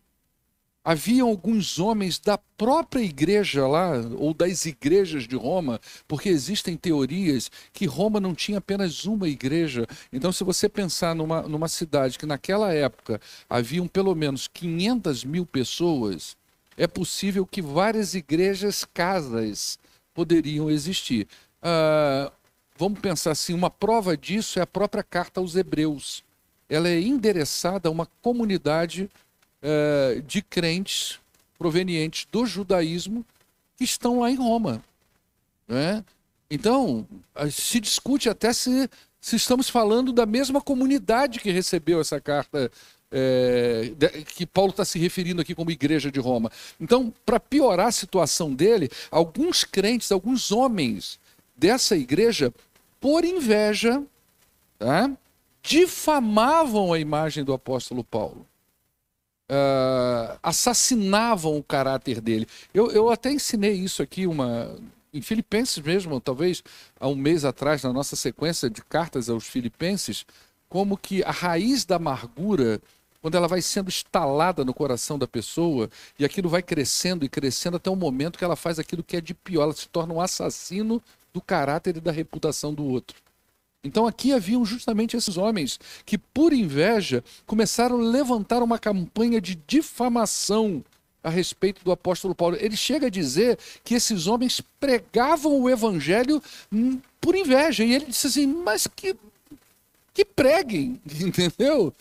haviam 0.83 1.29
alguns 1.29 1.79
homens 1.79 2.19
da 2.19 2.37
própria 2.37 3.01
igreja 3.01 3.65
lá, 3.65 3.91
ou 4.17 4.33
das 4.33 4.65
igrejas 4.65 5.27
de 5.27 5.35
Roma, 5.35 5.79
porque 6.07 6.27
existem 6.27 6.75
teorias 6.75 7.49
que 7.71 7.85
Roma 7.85 8.19
não 8.19 8.35
tinha 8.35 8.57
apenas 8.57 9.05
uma 9.05 9.29
igreja. 9.29 9.87
Então, 10.11 10.31
se 10.31 10.43
você 10.43 10.67
pensar 10.67 11.15
numa, 11.15 11.43
numa 11.43 11.67
cidade 11.67 12.19
que 12.19 12.25
naquela 12.25 12.73
época 12.73 13.21
haviam 13.49 13.87
pelo 13.87 14.13
menos 14.13 14.47
500 14.47 15.23
mil 15.23 15.45
pessoas, 15.45 16.35
é 16.75 16.87
possível 16.87 17.45
que 17.45 17.61
várias 17.61 18.13
igrejas 18.13 18.83
casas 18.83 19.79
poderiam 20.13 20.69
existir. 20.69 21.27
Uh, 21.61 22.31
vamos 22.77 22.99
pensar 22.99 23.31
assim: 23.31 23.53
uma 23.53 23.69
prova 23.69 24.17
disso 24.17 24.59
é 24.59 24.63
a 24.63 24.67
própria 24.67 25.03
carta 25.03 25.39
aos 25.39 25.55
Hebreus. 25.55 26.23
Ela 26.69 26.89
é 26.89 26.99
endereçada 26.99 27.87
a 27.87 27.91
uma 27.91 28.07
comunidade 28.21 29.09
uh, 29.63 30.21
de 30.23 30.41
crentes 30.41 31.19
provenientes 31.57 32.27
do 32.31 32.45
judaísmo 32.45 33.25
que 33.77 33.83
estão 33.83 34.19
lá 34.19 34.29
em 34.29 34.35
Roma. 34.35 34.83
Né? 35.67 36.03
Então, 36.49 37.07
se 37.49 37.79
discute 37.79 38.29
até 38.29 38.53
se, 38.53 38.89
se 39.19 39.37
estamos 39.37 39.69
falando 39.69 40.11
da 40.11 40.25
mesma 40.25 40.61
comunidade 40.61 41.39
que 41.39 41.49
recebeu 41.51 42.01
essa 42.01 42.19
carta 42.19 42.69
é, 43.11 43.91
que 44.25 44.45
Paulo 44.45 44.71
está 44.71 44.83
se 44.83 44.99
referindo 44.99 45.41
aqui 45.41 45.55
como 45.55 45.71
igreja 45.71 46.11
de 46.11 46.19
Roma. 46.19 46.51
Então, 46.79 47.13
para 47.25 47.39
piorar 47.39 47.87
a 47.87 47.91
situação 47.91 48.53
dele, 48.53 48.89
alguns 49.09 49.63
crentes, 49.63 50.11
alguns 50.11 50.51
homens 50.51 51.19
dessa 51.55 51.95
igreja, 51.95 52.53
por 52.99 53.23
inveja, 53.23 54.03
tá, 54.77 55.11
difamavam 55.61 56.91
a 56.91 56.99
imagem 56.99 57.43
do 57.43 57.53
apóstolo 57.53 58.03
Paulo 58.03 58.45
uh, 59.49 60.37
assassinavam 60.41 61.57
o 61.57 61.63
caráter 61.63 62.21
dele. 62.21 62.47
Eu, 62.73 62.91
eu 62.91 63.09
até 63.09 63.31
ensinei 63.31 63.73
isso 63.73 64.01
aqui 64.01 64.27
uma, 64.27 64.75
em 65.13 65.21
Filipenses 65.21 65.79
mesmo, 65.79 66.19
talvez 66.19 66.63
há 66.99 67.07
um 67.07 67.15
mês 67.15 67.45
atrás, 67.45 67.83
na 67.83 67.93
nossa 67.93 68.15
sequência 68.15 68.69
de 68.69 68.81
cartas 68.83 69.29
aos 69.29 69.45
Filipenses, 69.45 70.25
como 70.67 70.97
que 70.97 71.23
a 71.23 71.31
raiz 71.31 71.85
da 71.85 71.97
amargura, 71.97 72.81
quando 73.21 73.35
ela 73.35 73.47
vai 73.47 73.61
sendo 73.61 73.89
instalada 73.89 74.65
no 74.65 74.73
coração 74.73 75.19
da 75.19 75.27
pessoa, 75.27 75.89
e 76.17 76.25
aquilo 76.25 76.49
vai 76.49 76.63
crescendo 76.63 77.23
e 77.23 77.29
crescendo 77.29 77.77
até 77.77 77.89
o 77.89 77.95
momento 77.95 78.37
que 78.37 78.43
ela 78.43 78.55
faz 78.55 78.79
aquilo 78.79 79.03
que 79.03 79.15
é 79.15 79.21
de 79.21 79.33
pior, 79.33 79.63
ela 79.63 79.73
se 79.73 79.87
torna 79.87 80.13
um 80.13 80.19
assassino 80.19 81.01
do 81.31 81.41
caráter 81.41 81.97
e 81.97 82.01
da 82.01 82.11
reputação 82.11 82.73
do 82.73 82.83
outro. 82.83 83.17
Então 83.83 84.07
aqui 84.07 84.31
haviam 84.31 84.63
justamente 84.63 85.17
esses 85.17 85.37
homens 85.37 85.79
que, 86.05 86.17
por 86.17 86.53
inveja, 86.53 87.23
começaram 87.45 87.99
a 87.99 88.03
levantar 88.03 88.63
uma 88.63 88.79
campanha 88.79 89.41
de 89.41 89.55
difamação 89.67 90.83
a 91.23 91.29
respeito 91.29 91.83
do 91.83 91.91
apóstolo 91.91 92.35
Paulo. 92.35 92.57
Ele 92.59 92.75
chega 92.75 93.07
a 93.07 93.09
dizer 93.09 93.57
que 93.83 93.95
esses 93.95 94.27
homens 94.27 94.61
pregavam 94.79 95.59
o 95.59 95.69
evangelho 95.69 96.41
hum, 96.71 96.99
por 97.19 97.35
inveja. 97.35 97.83
E 97.83 97.93
ele 97.93 98.05
disse 98.05 98.27
assim: 98.27 98.47
mas 98.47 98.87
que, 98.87 99.15
que 100.13 100.25
preguem, 100.25 101.01
entendeu? 101.19 101.93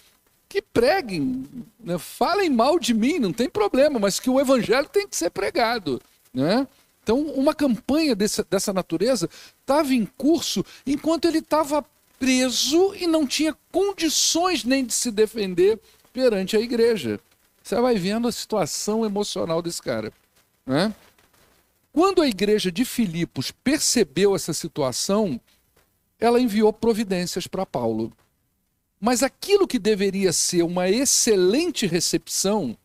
Que 0.49 0.61
preguem, 0.61 1.47
né? 1.81 1.97
falem 1.99 2.51
mal 2.51 2.79
de 2.79 2.93
mim, 2.93 3.19
não 3.19 3.33
tem 3.33 3.49
problema, 3.49 3.99
mas 3.99 4.21
que 4.21 4.29
o 4.29 4.41
evangelho 4.41 4.89
tem 4.89 5.09
que 5.09 5.17
ser 5.17 5.31
pregado. 5.31 6.01
Né? 6.35 6.67
Então, 7.03 7.21
uma 7.21 7.55
campanha 7.55 8.15
dessa, 8.15 8.47
dessa 8.49 8.73
natureza 8.73 9.29
estava 9.61 9.93
em 9.93 10.07
curso 10.07 10.65
enquanto 10.87 11.27
ele 11.27 11.39
estava 11.39 11.85
preso 12.19 12.95
e 12.95 13.07
não 13.07 13.27
tinha 13.27 13.57
condições 13.73 14.63
nem 14.63 14.85
de 14.85 14.95
se 14.95 15.11
defender 15.11 15.81
perante 16.13 16.57
a 16.57 16.61
igreja. 16.61 17.19
Você 17.63 17.81
vai 17.81 17.97
vendo 17.97 18.29
a 18.29 18.33
situação 18.33 19.05
emocional 19.05 19.61
desse 19.61 19.83
cara. 19.83 20.13
Né? 20.65 20.95
Quando 21.93 22.23
a 22.23 22.29
igreja 22.29 22.71
de 22.71 22.85
Filipos 22.85 23.51
percebeu 23.51 24.37
essa 24.37 24.53
situação, 24.53 25.41
ela 26.21 26.41
enviou 26.41 26.73
providências 26.73 27.49
para 27.49 27.67
Paulo. 27.67 28.13
Mas 29.01 29.25
aquilo 29.25 29.67
que 29.67 29.79
deveria 29.79 30.33
ser 30.33 30.63
uma 30.63 30.89
excelente 30.89 31.87
recepção 31.87 32.77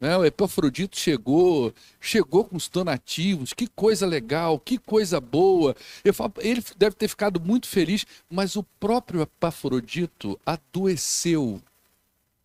né? 0.00 0.16
O 0.16 0.24
Epafrodito 0.24 0.96
chegou, 0.96 1.74
chegou 2.00 2.44
com 2.44 2.56
os 2.56 2.68
donativos, 2.68 3.52
que 3.52 3.66
coisa 3.66 4.06
legal, 4.06 4.58
que 4.58 4.78
coisa 4.78 5.20
boa. 5.20 5.74
Falo, 6.14 6.32
ele 6.38 6.62
deve 6.76 6.94
ter 6.94 7.08
ficado 7.08 7.40
muito 7.40 7.66
feliz, 7.66 8.06
mas 8.30 8.54
o 8.56 8.62
próprio 8.62 9.22
Epafrodito 9.22 10.38
adoeceu 10.46 11.60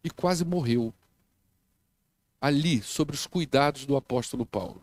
e 0.03 0.09
quase 0.09 0.43
morreu. 0.43 0.93
Ali, 2.41 2.81
sobre 2.81 3.15
os 3.15 3.25
cuidados 3.25 3.85
do 3.85 3.95
apóstolo 3.95 4.45
Paulo, 4.45 4.81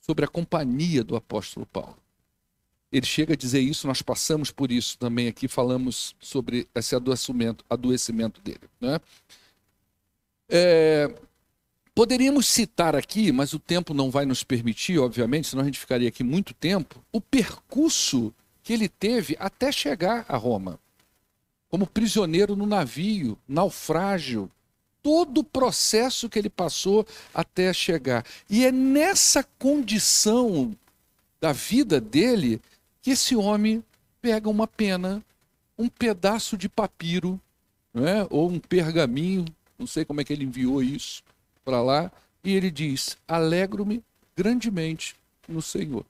sobre 0.00 0.24
a 0.24 0.28
companhia 0.28 1.04
do 1.04 1.16
apóstolo 1.16 1.66
Paulo. 1.66 1.98
Ele 2.90 3.04
chega 3.04 3.34
a 3.34 3.36
dizer 3.36 3.60
isso, 3.60 3.88
nós 3.88 4.00
passamos 4.00 4.52
por 4.52 4.70
isso 4.70 4.96
também 4.96 5.26
aqui, 5.26 5.48
falamos 5.48 6.14
sobre 6.20 6.68
esse 6.72 6.94
adoecimento, 6.94 7.64
adoecimento 7.68 8.40
dele. 8.40 8.70
Né? 8.80 9.00
É, 10.48 11.12
Poderíamos 11.94 12.48
citar 12.48 12.96
aqui, 12.96 13.30
mas 13.30 13.52
o 13.52 13.58
tempo 13.58 13.94
não 13.94 14.10
vai 14.10 14.26
nos 14.26 14.42
permitir, 14.42 14.98
obviamente, 14.98 15.46
senão 15.46 15.62
a 15.62 15.64
gente 15.64 15.78
ficaria 15.78 16.08
aqui 16.08 16.24
muito 16.24 16.52
tempo, 16.52 17.00
o 17.12 17.20
percurso 17.20 18.34
que 18.64 18.72
ele 18.72 18.88
teve 18.88 19.36
até 19.38 19.70
chegar 19.70 20.24
a 20.28 20.36
Roma. 20.36 20.80
Como 21.68 21.86
prisioneiro 21.86 22.56
no 22.56 22.66
navio, 22.66 23.38
naufrágio, 23.46 24.50
todo 25.00 25.38
o 25.38 25.44
processo 25.44 26.28
que 26.28 26.36
ele 26.36 26.50
passou 26.50 27.06
até 27.32 27.72
chegar. 27.72 28.26
E 28.50 28.64
é 28.64 28.72
nessa 28.72 29.44
condição 29.56 30.76
da 31.40 31.52
vida 31.52 32.00
dele 32.00 32.60
que 33.02 33.12
esse 33.12 33.36
homem 33.36 33.84
pega 34.20 34.48
uma 34.48 34.66
pena 34.66 35.22
um 35.78 35.88
pedaço 35.88 36.56
de 36.56 36.68
papiro, 36.68 37.40
não 37.92 38.06
é? 38.06 38.26
ou 38.30 38.50
um 38.50 38.58
pergaminho, 38.58 39.44
não 39.78 39.86
sei 39.86 40.04
como 40.04 40.20
é 40.20 40.24
que 40.24 40.32
ele 40.32 40.44
enviou 40.44 40.82
isso 40.82 41.22
para 41.64 41.82
lá, 41.82 42.12
e 42.42 42.54
ele 42.54 42.70
diz: 42.70 43.16
Alegro-me 43.26 44.02
grandemente 44.36 45.16
no 45.48 45.62
Senhor. 45.62 46.04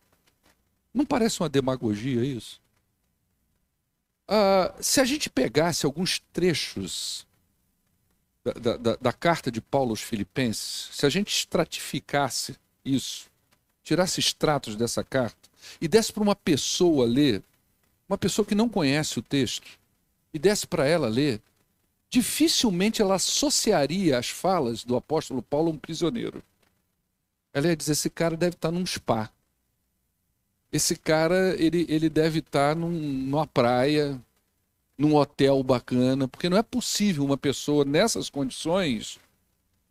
Não 0.92 1.04
parece 1.04 1.40
uma 1.40 1.48
demagogia 1.48 2.24
isso? 2.24 2.60
Ah, 4.26 4.74
se 4.80 5.00
a 5.00 5.04
gente 5.04 5.28
pegasse 5.28 5.84
alguns 5.84 6.18
trechos 6.32 7.26
da, 8.44 8.76
da, 8.76 8.96
da, 8.96 9.12
carta 9.12 9.50
de 9.50 9.60
Paulo 9.60 9.90
aos 9.90 10.00
Filipenses, 10.00 10.88
se 10.92 11.04
a 11.06 11.08
gente 11.08 11.34
estratificasse 11.34 12.56
isso, 12.84 13.26
tirasse 13.82 14.20
extratos 14.20 14.76
dessa 14.76 15.02
carta 15.02 15.48
e 15.80 15.88
desse 15.88 16.12
para 16.12 16.22
uma 16.22 16.36
pessoa 16.36 17.06
ler, 17.06 17.42
uma 18.08 18.18
pessoa 18.18 18.44
que 18.44 18.54
não 18.54 18.68
conhece 18.68 19.18
o 19.18 19.22
texto, 19.22 19.66
e 20.32 20.38
desse 20.38 20.66
para 20.66 20.86
ela 20.86 21.08
ler, 21.08 21.40
dificilmente 22.10 23.02
ela 23.02 23.16
associaria 23.16 24.18
as 24.18 24.28
falas 24.28 24.84
do 24.84 24.96
apóstolo 24.96 25.42
Paulo 25.42 25.70
a 25.70 25.72
um 25.72 25.78
prisioneiro. 25.78 26.42
Ela 27.52 27.68
ia 27.68 27.76
dizer: 27.76 27.92
esse 27.92 28.10
cara 28.10 28.36
deve 28.36 28.56
estar 28.56 28.70
num 28.70 28.84
spa. 28.84 29.30
Esse 30.72 30.96
cara 30.96 31.54
ele, 31.56 31.86
ele 31.88 32.08
deve 32.08 32.40
estar 32.40 32.74
num, 32.74 32.90
numa 32.90 33.46
praia, 33.46 34.20
num 34.98 35.14
hotel 35.14 35.62
bacana, 35.62 36.26
porque 36.26 36.48
não 36.48 36.56
é 36.56 36.62
possível 36.62 37.24
uma 37.24 37.36
pessoa 37.36 37.84
nessas 37.84 38.28
condições 38.28 39.18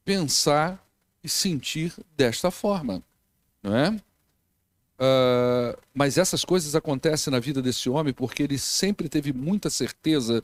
pensar 0.03 0.86
e 1.24 1.29
sentir 1.29 1.93
desta 2.17 2.51
forma, 2.51 3.01
não 3.62 3.75
é? 3.75 3.89
Uh, 5.00 5.77
mas 5.93 6.17
essas 6.17 6.46
coisas 6.46 6.75
acontecem 6.75 7.32
na 7.32 7.39
vida 7.39 7.62
desse 7.62 7.89
homem 7.89 8.13
porque 8.13 8.43
ele 8.43 8.58
sempre 8.58 9.10
teve 9.10 9.34
muita 9.34 9.70
certeza 9.70 10.43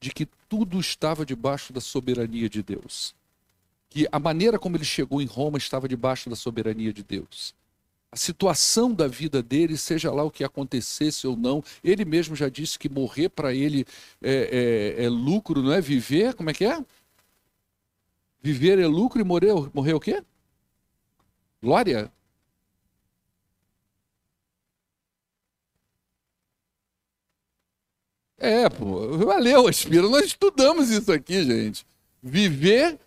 de 0.00 0.10
que 0.10 0.26
tudo 0.48 0.80
estava 0.80 1.26
debaixo 1.26 1.72
da 1.72 1.80
soberania 1.80 2.48
de 2.48 2.62
Deus. 2.62 3.14
Que 3.90 4.08
a 4.10 4.18
maneira 4.18 4.58
como 4.58 4.76
ele 4.76 4.84
chegou 4.84 5.20
em 5.20 5.26
Roma 5.26 5.58
estava 5.58 5.86
debaixo 5.86 6.30
da 6.30 6.36
soberania 6.36 6.92
de 6.92 7.02
Deus. 7.02 7.54
A 8.10 8.16
situação 8.16 8.92
da 8.92 9.06
vida 9.06 9.40
dele, 9.42 9.76
seja 9.76 10.10
lá 10.10 10.24
o 10.24 10.30
que 10.30 10.42
acontecesse 10.42 11.26
ou 11.26 11.36
não, 11.36 11.62
ele 11.84 12.04
mesmo 12.04 12.34
já 12.34 12.48
disse 12.48 12.78
que 12.78 12.88
morrer 12.88 13.28
para 13.28 13.54
ele 13.54 13.84
é, 14.20 14.96
é, 14.98 15.04
é, 15.04 15.08
lucro, 15.08 15.62
não 15.62 15.72
é? 15.72 15.80
Viver, 15.80 16.34
como 16.34 16.50
é 16.50 16.54
que 16.54 16.64
é? 16.64 16.84
Viver 18.42 18.78
é 18.78 18.86
lucro 18.86 19.20
e 19.20 19.24
morrer, 19.24 19.52
morrer 19.72 19.94
o 19.94 20.00
quê? 20.00 20.24
Glória? 21.62 22.10
É, 28.42 28.70
pô, 28.70 29.18
valeu, 29.18 29.68
Aspira. 29.68 30.08
Nós 30.08 30.24
estudamos 30.24 30.88
isso 30.88 31.12
aqui, 31.12 31.44
gente. 31.44 31.84
Viver 32.22 32.98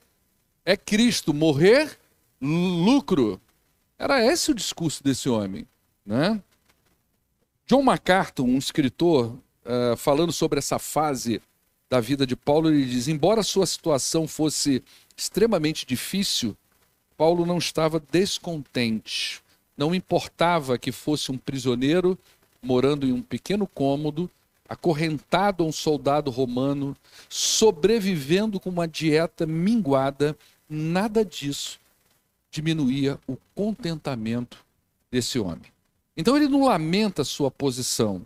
é 0.63 0.77
Cristo, 0.77 1.33
morrer, 1.33 1.97
lucro. 2.39 3.41
Era 3.97 4.23
esse 4.23 4.51
o 4.51 4.53
discurso 4.53 5.03
desse 5.03 5.27
homem, 5.27 5.65
né? 6.05 6.39
John 7.65 7.81
MacArthur, 7.81 8.45
um 8.45 8.59
escritor, 8.59 9.35
uh, 9.65 9.97
falando 9.97 10.31
sobre 10.31 10.59
essa 10.59 10.77
fase 10.77 11.41
da 11.89 11.99
vida 11.99 12.27
de 12.27 12.35
Paulo, 12.35 12.69
ele 12.69 12.85
diz: 12.85 13.07
embora 13.07 13.41
sua 13.41 13.65
situação 13.65 14.27
fosse 14.27 14.83
extremamente 15.17 15.83
difícil, 15.83 16.55
Paulo 17.17 17.43
não 17.43 17.57
estava 17.57 17.99
descontente. 18.11 19.41
Não 19.75 19.95
importava 19.95 20.77
que 20.77 20.91
fosse 20.91 21.31
um 21.31 21.37
prisioneiro 21.37 22.19
morando 22.61 23.07
em 23.07 23.11
um 23.11 23.21
pequeno 23.21 23.65
cômodo 23.65 24.29
acorrentado 24.67 25.63
a 25.63 25.67
um 25.67 25.71
soldado 25.71 26.31
romano, 26.31 26.95
sobrevivendo 27.29 28.59
com 28.59 28.69
uma 28.69 28.87
dieta 28.87 29.45
minguada, 29.45 30.37
nada 30.69 31.23
disso 31.23 31.79
diminuía 32.53 33.19
o 33.27 33.35
contentamento 33.55 34.63
desse 35.11 35.39
homem. 35.39 35.73
Então 36.15 36.37
ele 36.37 36.47
não 36.47 36.65
lamenta 36.65 37.23
sua 37.23 37.49
posição, 37.49 38.21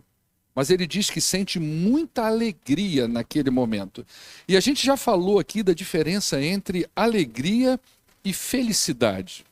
mas 0.54 0.68
ele 0.68 0.86
diz 0.86 1.08
que 1.08 1.20
sente 1.20 1.58
muita 1.58 2.26
alegria 2.26 3.08
naquele 3.08 3.50
momento. 3.50 4.06
E 4.46 4.56
a 4.56 4.60
gente 4.60 4.84
já 4.84 4.96
falou 4.96 5.38
aqui 5.38 5.62
da 5.62 5.72
diferença 5.72 6.42
entre 6.42 6.86
alegria 6.94 7.80
e 8.22 8.32
felicidade. 8.34 9.46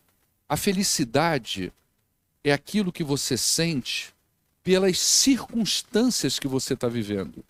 A 0.47 0.57
felicidade 0.57 1.73
é 2.45 2.53
aquilo 2.53 2.93
que 2.93 3.03
você 3.03 3.37
sente 3.37 4.13
pelas 4.67 4.99
circunstâncias 4.99 6.41
que 6.41 6.49
você 6.49 6.75
está 6.75 6.89
vivendo. 6.89 7.45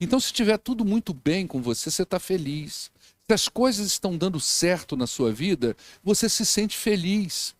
Então, 0.00 0.18
se 0.18 0.28
estiver 0.28 0.56
tudo 0.56 0.82
muito 0.82 1.12
bem 1.12 1.46
com 1.46 1.60
você, 1.60 1.90
você 1.90 2.04
está 2.04 2.18
feliz. 2.18 2.90
Se 3.26 3.34
as 3.34 3.48
coisas 3.50 3.86
estão 3.86 4.16
dando 4.16 4.40
certo 4.40 4.96
na 4.96 5.06
sua 5.06 5.30
vida, 5.30 5.76
você 6.02 6.26
se 6.26 6.46
sente 6.46 6.74
feliz. 6.74 7.54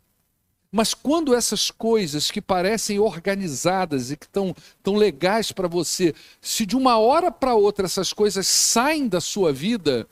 Mas 0.72 0.94
quando 0.94 1.34
essas 1.34 1.70
coisas 1.70 2.30
que 2.30 2.40
parecem 2.40 2.98
organizadas 2.98 4.10
e 4.10 4.16
que 4.16 4.24
estão 4.24 4.56
tão 4.82 4.94
legais 4.94 5.52
para 5.52 5.68
você, 5.68 6.14
se 6.40 6.64
de 6.64 6.74
uma 6.74 6.96
hora 6.96 7.30
para 7.30 7.54
outra 7.54 7.84
essas 7.84 8.10
coisas 8.10 8.46
saem 8.46 9.06
da 9.06 9.20
sua 9.20 9.52
vida, 9.52 10.08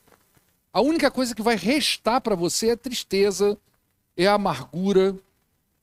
a 0.70 0.82
única 0.82 1.10
coisa 1.10 1.34
que 1.34 1.40
vai 1.40 1.56
restar 1.56 2.20
para 2.20 2.34
você 2.34 2.68
é 2.68 2.72
a 2.72 2.76
tristeza, 2.76 3.56
é 4.18 4.26
a 4.26 4.34
amargura, 4.34 5.16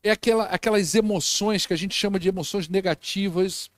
é 0.03 0.11
aquela, 0.11 0.45
aquelas 0.45 0.95
emoções 0.95 1.65
que 1.65 1.73
a 1.73 1.77
gente 1.77 1.93
chama 1.95 2.19
de 2.19 2.29
emoções 2.29 2.67
negativas. 2.67 3.69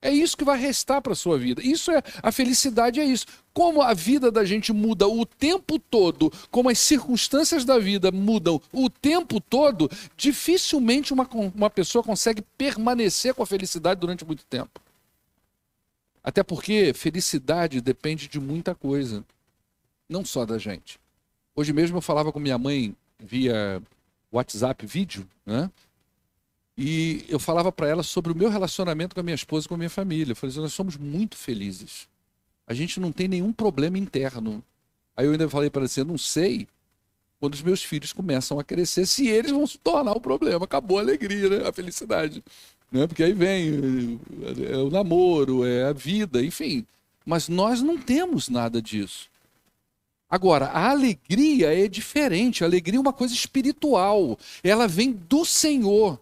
É 0.00 0.10
isso 0.10 0.36
que 0.36 0.44
vai 0.44 0.58
restar 0.58 1.00
para 1.00 1.12
a 1.12 1.16
sua 1.16 1.38
vida. 1.38 1.62
Isso 1.62 1.90
é 1.90 2.02
a 2.22 2.32
felicidade 2.32 3.00
é 3.00 3.04
isso. 3.04 3.24
Como 3.54 3.80
a 3.80 3.94
vida 3.94 4.32
da 4.32 4.44
gente 4.44 4.72
muda 4.72 5.06
o 5.06 5.24
tempo 5.24 5.78
todo, 5.78 6.32
como 6.50 6.68
as 6.68 6.78
circunstâncias 6.78 7.64
da 7.64 7.78
vida 7.78 8.10
mudam 8.10 8.60
o 8.72 8.90
tempo 8.90 9.40
todo, 9.40 9.88
dificilmente 10.16 11.12
uma, 11.12 11.28
uma 11.54 11.70
pessoa 11.70 12.02
consegue 12.02 12.42
permanecer 12.58 13.32
com 13.32 13.42
a 13.42 13.46
felicidade 13.46 14.00
durante 14.00 14.24
muito 14.24 14.44
tempo. 14.44 14.80
Até 16.22 16.42
porque 16.42 16.92
felicidade 16.94 17.80
depende 17.80 18.28
de 18.28 18.38
muita 18.40 18.74
coisa, 18.74 19.24
não 20.08 20.24
só 20.24 20.44
da 20.44 20.58
gente. 20.58 20.98
Hoje 21.54 21.72
mesmo 21.72 21.98
eu 21.98 22.02
falava 22.02 22.32
com 22.32 22.38
minha 22.40 22.58
mãe 22.58 22.94
via 23.18 23.82
WhatsApp 24.32 24.86
vídeo, 24.86 25.28
né? 25.44 25.70
E 26.76 27.24
eu 27.28 27.38
falava 27.38 27.70
para 27.70 27.86
ela 27.86 28.02
sobre 28.02 28.32
o 28.32 28.34
meu 28.34 28.48
relacionamento 28.48 29.14
com 29.14 29.20
a 29.20 29.22
minha 29.22 29.34
esposa 29.34 29.66
e 29.66 29.68
com 29.68 29.74
a 29.74 29.78
minha 29.78 29.90
família. 29.90 30.32
Eu 30.32 30.36
falei 30.36 30.52
assim, 30.52 30.62
nós 30.62 30.72
somos 30.72 30.96
muito 30.96 31.36
felizes. 31.36 32.08
A 32.66 32.72
gente 32.72 32.98
não 32.98 33.12
tem 33.12 33.28
nenhum 33.28 33.52
problema 33.52 33.98
interno. 33.98 34.64
Aí 35.14 35.26
eu 35.26 35.32
ainda 35.32 35.48
falei 35.50 35.68
para 35.68 35.80
ela 35.80 35.86
assim, 35.86 36.00
eu 36.00 36.06
não 36.06 36.16
sei 36.16 36.66
quando 37.38 37.54
os 37.54 37.62
meus 37.62 37.82
filhos 37.82 38.12
começam 38.12 38.58
a 38.58 38.64
crescer, 38.64 39.04
se 39.04 39.26
eles 39.26 39.50
vão 39.50 39.66
se 39.66 39.76
tornar 39.76 40.12
o 40.12 40.20
problema. 40.20 40.64
Acabou 40.64 40.98
a 40.98 41.02
alegria, 41.02 41.48
né? 41.48 41.68
a 41.68 41.72
felicidade. 41.72 42.42
Né? 42.90 43.06
Porque 43.06 43.22
aí 43.22 43.32
vem 43.32 44.20
é 44.70 44.76
o 44.76 44.88
namoro, 44.88 45.66
é 45.66 45.84
a 45.84 45.92
vida, 45.92 46.42
enfim. 46.42 46.86
Mas 47.26 47.48
nós 47.48 47.82
não 47.82 47.98
temos 47.98 48.48
nada 48.48 48.80
disso. 48.80 49.28
Agora, 50.32 50.68
a 50.68 50.88
alegria 50.88 51.78
é 51.78 51.86
diferente. 51.86 52.64
A 52.64 52.66
alegria 52.66 52.96
é 52.96 53.00
uma 53.00 53.12
coisa 53.12 53.34
espiritual. 53.34 54.38
Ela 54.64 54.88
vem 54.88 55.12
do 55.12 55.44
Senhor. 55.44 56.18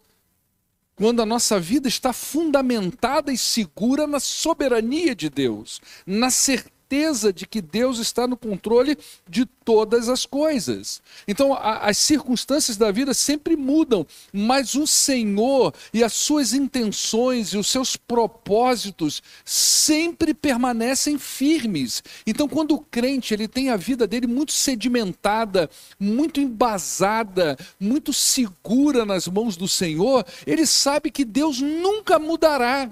Quando 0.97 1.23
a 1.23 1.27
nossa 1.27 1.61
vida 1.61 1.87
está 1.87 2.13
fundamentada 2.13 3.33
e 3.33 3.39
segura 3.39 4.09
na 4.09 4.19
soberania 4.19 5.15
de 5.15 5.31
Deus, 5.31 5.81
na 6.05 6.29
certeza 6.29 6.80
certeza 6.91 7.33
de 7.33 7.47
que 7.47 7.63
Deus 7.63 7.99
está 8.01 8.27
no 8.27 8.37
controle 8.37 8.99
de 9.29 9.47
todas 9.47 10.09
as 10.09 10.27
coisas. 10.27 11.01
Então, 11.27 11.55
a, 11.55 11.89
as 11.89 11.97
circunstâncias 11.97 12.77
da 12.77 12.91
vida 12.91 13.15
sempre 13.15 13.55
mudam, 13.57 14.05
mas 14.33 14.75
o 14.75 14.87
Senhor 14.87 15.73
e 15.95 16.03
as 16.03 16.13
suas 16.13 16.53
intenções 16.53 17.51
e 17.51 17.59
os 17.59 17.69
seus 17.69 17.97
propósitos 17.97 19.23
sempre 19.45 20.35
permanecem 20.35 21.17
firmes. 21.17 22.03
Então, 22.27 22.49
quando 22.49 22.75
o 22.75 22.81
crente 22.81 23.33
ele 23.33 23.47
tem 23.47 23.71
a 23.71 23.77
vida 23.77 24.05
dele 24.05 24.27
muito 24.27 24.51
sedimentada, 24.51 25.71
muito 25.99 26.41
embasada, 26.41 27.57
muito 27.79 28.13
segura 28.13 29.05
nas 29.05 29.29
mãos 29.29 29.57
do 29.57 29.69
Senhor, 29.69 30.27
ele 30.45 30.67
sabe 30.67 31.11
que 31.11 31.25
Deus 31.25 31.61
nunca 31.61 32.19
mudará. 32.19 32.91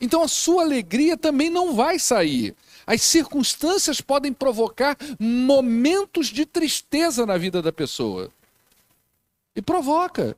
Então 0.00 0.22
a 0.22 0.28
sua 0.28 0.62
alegria 0.62 1.16
também 1.16 1.48
não 1.48 1.74
vai 1.74 1.98
sair. 1.98 2.54
As 2.86 3.02
circunstâncias 3.02 4.00
podem 4.00 4.32
provocar 4.32 4.96
momentos 5.18 6.28
de 6.28 6.44
tristeza 6.44 7.24
na 7.24 7.38
vida 7.38 7.62
da 7.62 7.72
pessoa. 7.72 8.30
E 9.54 9.62
provoca. 9.62 10.36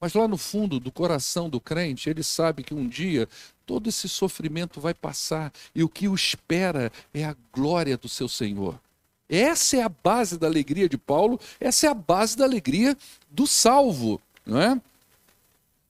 Mas 0.00 0.14
lá 0.14 0.26
no 0.26 0.36
fundo 0.36 0.80
do 0.80 0.90
coração 0.90 1.48
do 1.48 1.60
crente, 1.60 2.10
ele 2.10 2.24
sabe 2.24 2.64
que 2.64 2.74
um 2.74 2.88
dia 2.88 3.28
todo 3.64 3.88
esse 3.88 4.08
sofrimento 4.08 4.80
vai 4.80 4.92
passar 4.92 5.52
e 5.74 5.82
o 5.82 5.88
que 5.88 6.08
o 6.08 6.14
espera 6.14 6.90
é 7.14 7.24
a 7.24 7.36
glória 7.52 7.96
do 7.96 8.08
seu 8.08 8.28
Senhor. 8.28 8.80
Essa 9.28 9.76
é 9.76 9.82
a 9.82 9.88
base 9.88 10.36
da 10.36 10.46
alegria 10.46 10.88
de 10.88 10.98
Paulo, 10.98 11.40
essa 11.58 11.86
é 11.86 11.88
a 11.88 11.94
base 11.94 12.36
da 12.36 12.44
alegria 12.44 12.96
do 13.30 13.46
salvo, 13.46 14.20
não 14.44 14.60
é? 14.60 14.80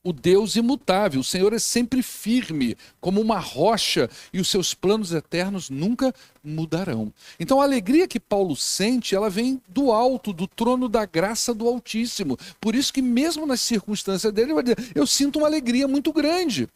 O 0.04 0.12
Deus 0.12 0.56
imutável. 0.56 1.20
O 1.20 1.24
Senhor 1.24 1.52
é 1.52 1.58
sempre 1.58 2.02
firme, 2.02 2.76
como 3.00 3.20
uma 3.20 3.38
rocha, 3.38 4.10
e 4.32 4.40
os 4.40 4.48
seus 4.48 4.74
planos 4.74 5.12
eternos 5.12 5.70
nunca 5.70 6.12
mudarão. 6.42 7.12
Então 7.38 7.60
a 7.60 7.64
alegria 7.64 8.08
que 8.08 8.18
Paulo 8.18 8.56
sente, 8.56 9.14
ela 9.14 9.30
vem 9.30 9.60
do 9.68 9.92
alto, 9.92 10.32
do 10.32 10.46
trono 10.46 10.88
da 10.88 11.04
graça 11.06 11.54
do 11.54 11.68
Altíssimo. 11.68 12.36
Por 12.60 12.74
isso 12.74 12.92
que 12.92 13.02
mesmo 13.02 13.46
nas 13.46 13.60
circunstâncias 13.60 14.32
dele, 14.32 14.48
ele 14.48 14.54
vai 14.54 14.62
dizer, 14.64 14.92
eu 14.94 15.06
sinto 15.06 15.38
uma 15.38 15.48
alegria 15.48 15.86
muito 15.86 16.12
grande. 16.12 16.68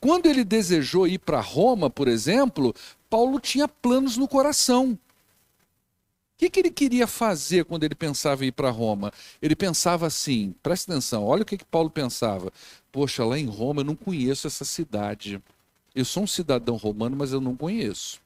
Quando 0.00 0.26
ele 0.26 0.44
desejou 0.44 1.06
ir 1.06 1.18
para 1.18 1.40
Roma, 1.40 1.90
por 1.90 2.08
exemplo, 2.08 2.74
Paulo 3.10 3.38
tinha 3.38 3.68
planos 3.68 4.16
no 4.16 4.26
coração 4.26 4.98
que, 6.40 6.48
que 6.48 6.60
ele 6.60 6.70
queria 6.70 7.06
fazer 7.06 7.66
quando 7.66 7.84
ele 7.84 7.94
pensava 7.94 8.44
em 8.44 8.48
ir 8.48 8.52
para 8.52 8.70
Roma? 8.70 9.12
Ele 9.42 9.54
pensava 9.54 10.06
assim, 10.06 10.54
presta 10.62 10.90
atenção, 10.90 11.22
olha 11.22 11.42
o 11.42 11.44
que, 11.44 11.58
que 11.58 11.64
Paulo 11.66 11.90
pensava. 11.90 12.50
Poxa, 12.90 13.24
lá 13.24 13.38
em 13.38 13.44
Roma 13.44 13.82
eu 13.82 13.84
não 13.84 13.94
conheço 13.94 14.46
essa 14.46 14.64
cidade. 14.64 15.40
Eu 15.94 16.04
sou 16.04 16.22
um 16.22 16.26
cidadão 16.26 16.76
romano, 16.76 17.14
mas 17.14 17.32
eu 17.32 17.42
não 17.42 17.54
conheço. 17.54 18.20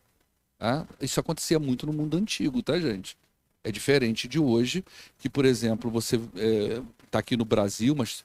Tá? 0.59 0.87
Isso 1.01 1.19
acontecia 1.19 1.59
muito 1.59 1.87
no 1.87 1.93
mundo 1.93 2.17
antigo, 2.17 2.63
tá, 2.63 2.79
gente? 2.79 3.17
É 3.65 3.73
diferente 3.73 4.29
de 4.29 4.39
hoje, 4.39 4.85
que, 5.19 5.29
por 5.29 5.45
exemplo, 5.45 5.91
você 5.91 6.17
está 6.17 6.39
é, 6.39 6.83
tá 7.11 7.19
aqui 7.19 7.37
no 7.37 7.45
Brasil, 7.45 7.97
mas 7.97 8.25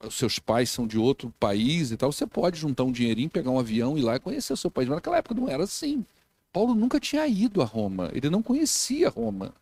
os 0.00 0.14
seus 0.14 0.38
pais 0.38 0.70
são 0.70 0.86
de 0.86 0.96
outro 0.96 1.32
país 1.38 1.90
e 1.90 1.98
tal. 1.98 2.10
Você 2.10 2.26
pode 2.26 2.58
juntar 2.58 2.84
um 2.84 2.92
dinheirinho, 2.92 3.28
pegar 3.28 3.50
um 3.50 3.58
avião 3.58 3.98
e 3.98 4.00
ir 4.00 4.04
lá 4.04 4.16
e 4.16 4.20
conhecer 4.20 4.54
o 4.54 4.56
seu 4.56 4.70
país. 4.70 4.88
Mas 4.88 4.96
naquela 4.96 5.18
época 5.18 5.34
não 5.34 5.48
era 5.48 5.64
assim. 5.64 6.04
Paulo 6.52 6.74
nunca 6.74 7.00
tinha 7.00 7.26
ido 7.26 7.62
a 7.62 7.64
Roma, 7.64 8.10
ele 8.12 8.28
não 8.28 8.42
conhecia 8.42 9.08
Roma. 9.08 9.54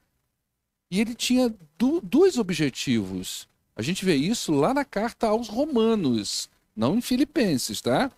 E 0.90 1.00
ele 1.00 1.14
tinha 1.14 1.55
do, 1.79 2.00
dois 2.00 2.37
objetivos. 2.37 3.48
A 3.76 3.83
gente 3.83 4.05
vê 4.05 4.16
isso 4.16 4.53
lá 4.53 4.74
na 4.74 4.85
carta 4.85 5.29
aos 5.29 5.48
Romanos, 5.48 6.50
não 6.74 6.96
em 6.96 7.00
Filipenses, 7.00 7.81
tá? 7.81 8.11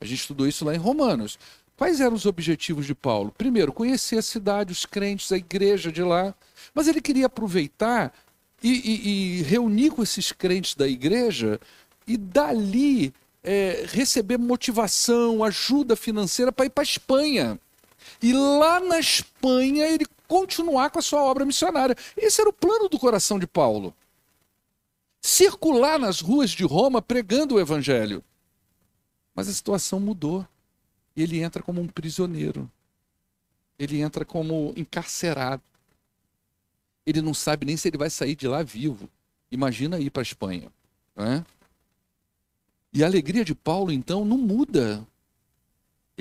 A 0.00 0.04
gente 0.04 0.20
estudou 0.20 0.46
isso 0.46 0.64
lá 0.64 0.74
em 0.74 0.78
Romanos. 0.78 1.38
Quais 1.76 2.00
eram 2.00 2.14
os 2.14 2.26
objetivos 2.26 2.86
de 2.86 2.94
Paulo? 2.94 3.34
Primeiro, 3.36 3.72
conhecer 3.72 4.18
a 4.18 4.22
cidade, 4.22 4.70
os 4.70 4.86
crentes, 4.86 5.32
a 5.32 5.36
igreja 5.36 5.90
de 5.90 6.02
lá. 6.02 6.32
Mas 6.72 6.86
ele 6.86 7.00
queria 7.00 7.26
aproveitar 7.26 8.14
e, 8.62 8.70
e, 8.70 9.40
e 9.40 9.42
reunir 9.42 9.90
com 9.90 10.02
esses 10.02 10.30
crentes 10.30 10.76
da 10.76 10.86
igreja 10.86 11.60
e 12.06 12.16
dali 12.16 13.12
é, 13.42 13.84
receber 13.88 14.38
motivação, 14.38 15.42
ajuda 15.42 15.96
financeira 15.96 16.52
para 16.52 16.66
ir 16.66 16.70
para 16.70 16.82
a 16.82 16.84
Espanha 16.84 17.58
e 18.20 18.32
lá 18.32 18.80
na 18.80 18.98
Espanha 18.98 19.86
ele 19.86 20.06
continuar 20.26 20.90
com 20.90 20.98
a 20.98 21.02
sua 21.02 21.22
obra 21.22 21.44
missionária. 21.44 21.96
Esse 22.16 22.40
era 22.40 22.50
o 22.50 22.52
plano 22.52 22.88
do 22.88 22.98
coração 22.98 23.38
de 23.38 23.46
Paulo. 23.46 23.94
Circular 25.20 25.98
nas 25.98 26.20
ruas 26.20 26.50
de 26.50 26.64
Roma 26.64 27.02
pregando 27.02 27.54
o 27.54 27.60
evangelho. 27.60 28.24
Mas 29.34 29.48
a 29.48 29.52
situação 29.52 30.00
mudou. 30.00 30.46
E 31.14 31.22
ele 31.22 31.42
entra 31.42 31.62
como 31.62 31.80
um 31.80 31.86
prisioneiro. 31.86 32.70
Ele 33.78 34.00
entra 34.00 34.24
como 34.24 34.72
encarcerado. 34.76 35.62
Ele 37.04 37.20
não 37.20 37.34
sabe 37.34 37.66
nem 37.66 37.76
se 37.76 37.88
ele 37.88 37.98
vai 37.98 38.08
sair 38.10 38.34
de 38.34 38.48
lá 38.48 38.62
vivo. 38.62 39.08
Imagina 39.50 40.00
ir 40.00 40.10
para 40.10 40.22
a 40.22 40.24
Espanha. 40.24 40.70
Né? 41.14 41.44
E 42.92 43.02
a 43.02 43.06
alegria 43.06 43.44
de 43.44 43.54
Paulo, 43.54 43.92
então, 43.92 44.24
não 44.24 44.38
muda 44.38 45.06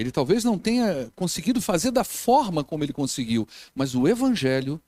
ele 0.01 0.11
talvez 0.11 0.43
não 0.43 0.57
tenha 0.57 1.11
conseguido 1.15 1.61
fazer 1.61 1.91
da 1.91 2.03
forma 2.03 2.63
como 2.63 2.83
ele 2.83 2.93
conseguiu, 2.93 3.47
mas 3.73 3.95
o 3.95 4.07
evangelho, 4.07 4.81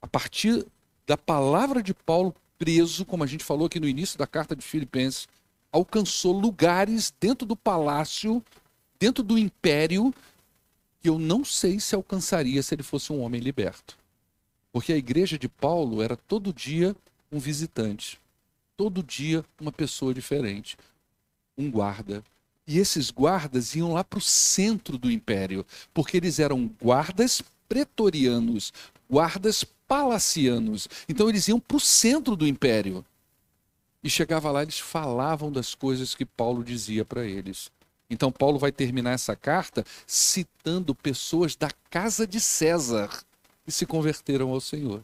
a 0.00 0.06
partir 0.06 0.64
da 1.06 1.16
palavra 1.16 1.82
de 1.82 1.92
Paulo 1.92 2.34
preso, 2.58 3.04
como 3.04 3.22
a 3.22 3.26
gente 3.26 3.44
falou 3.44 3.66
aqui 3.66 3.78
no 3.78 3.88
início 3.88 4.18
da 4.18 4.26
carta 4.26 4.56
de 4.56 4.64
Filipenses, 4.64 5.28
alcançou 5.70 6.32
lugares 6.32 7.12
dentro 7.20 7.46
do 7.46 7.54
palácio, 7.54 8.42
dentro 8.98 9.22
do 9.22 9.38
império, 9.38 10.14
que 11.00 11.08
eu 11.08 11.18
não 11.18 11.44
sei 11.44 11.78
se 11.78 11.94
alcançaria 11.94 12.62
se 12.62 12.74
ele 12.74 12.82
fosse 12.82 13.12
um 13.12 13.20
homem 13.20 13.40
liberto. 13.40 13.96
Porque 14.72 14.92
a 14.92 14.96
igreja 14.96 15.38
de 15.38 15.48
Paulo 15.48 16.02
era 16.02 16.16
todo 16.16 16.52
dia 16.52 16.96
um 17.30 17.38
visitante, 17.38 18.20
todo 18.76 19.02
dia 19.02 19.44
uma 19.60 19.72
pessoa 19.72 20.14
diferente, 20.14 20.76
um 21.56 21.70
guarda, 21.70 22.24
e 22.66 22.78
esses 22.78 23.10
guardas 23.10 23.74
iam 23.74 23.92
lá 23.92 24.02
para 24.02 24.18
o 24.18 24.22
centro 24.22 24.98
do 24.98 25.10
império, 25.10 25.64
porque 25.94 26.16
eles 26.16 26.38
eram 26.38 26.70
guardas 26.82 27.42
pretorianos, 27.68 28.72
guardas 29.08 29.64
palacianos. 29.86 30.88
Então 31.08 31.28
eles 31.28 31.46
iam 31.48 31.60
para 31.60 31.76
o 31.76 31.80
centro 31.80 32.34
do 32.34 32.46
império. 32.46 33.04
E 34.02 34.10
chegava 34.10 34.50
lá, 34.50 34.62
eles 34.62 34.78
falavam 34.78 35.50
das 35.50 35.74
coisas 35.74 36.14
que 36.14 36.24
Paulo 36.24 36.64
dizia 36.64 37.04
para 37.04 37.24
eles. 37.24 37.70
Então 38.08 38.30
Paulo 38.30 38.58
vai 38.58 38.70
terminar 38.70 39.12
essa 39.12 39.34
carta 39.34 39.84
citando 40.06 40.94
pessoas 40.94 41.56
da 41.56 41.70
casa 41.90 42.26
de 42.26 42.40
César 42.40 43.10
que 43.64 43.72
se 43.72 43.84
converteram 43.84 44.50
ao 44.50 44.60
Senhor. 44.60 45.02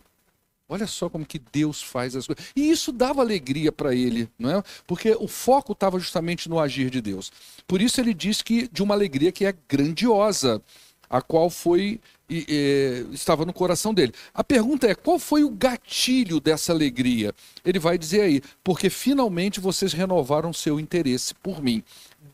Olha 0.69 0.87
só 0.87 1.09
como 1.09 1.27
que 1.27 1.39
Deus 1.39 1.83
faz 1.83 2.17
as 2.17 2.27
coisas. 2.27 2.45
E 2.57 2.71
isso 2.71 2.93
dava 2.93 3.21
alegria 3.21 3.71
para 3.71 3.95
ele, 3.95 4.29
não 4.39 4.59
é? 4.59 4.63
Porque 4.87 5.15
o 5.19 5.29
foco 5.29 5.73
estava 5.73 5.99
justamente 5.99 6.49
no 6.49 6.59
agir 6.59 6.89
de 6.89 7.01
Deus. 7.01 7.31
Por 7.67 7.83
isso 7.83 8.01
ele 8.01 8.15
diz 8.15 8.41
que 8.41 8.69
de 8.69 8.83
uma 8.83 8.95
alegria 8.95 9.33
que 9.33 9.45
é 9.45 9.55
grandiosa, 9.69 10.63
a 11.11 11.21
qual 11.21 11.51
foi 11.51 12.01
e, 12.29 12.47
e, 12.49 13.15
estava 13.15 13.45
no 13.45 13.53
coração 13.53 13.93
dele. 13.93 14.15
A 14.33 14.43
pergunta 14.43 14.87
é: 14.87 14.95
qual 14.95 15.19
foi 15.19 15.45
o 15.45 15.51
gatilho 15.51 16.41
dessa 16.41 16.73
alegria? 16.73 17.35
Ele 17.63 17.79
vai 17.79 17.99
dizer 17.99 18.23
aí: 18.23 18.43
porque 18.65 18.89
finalmente 18.89 19.61
vocês 19.61 19.93
renovaram 19.93 20.55
seu 20.55 20.81
interesse 20.81 21.35
por 21.35 21.63
mim. 21.63 21.85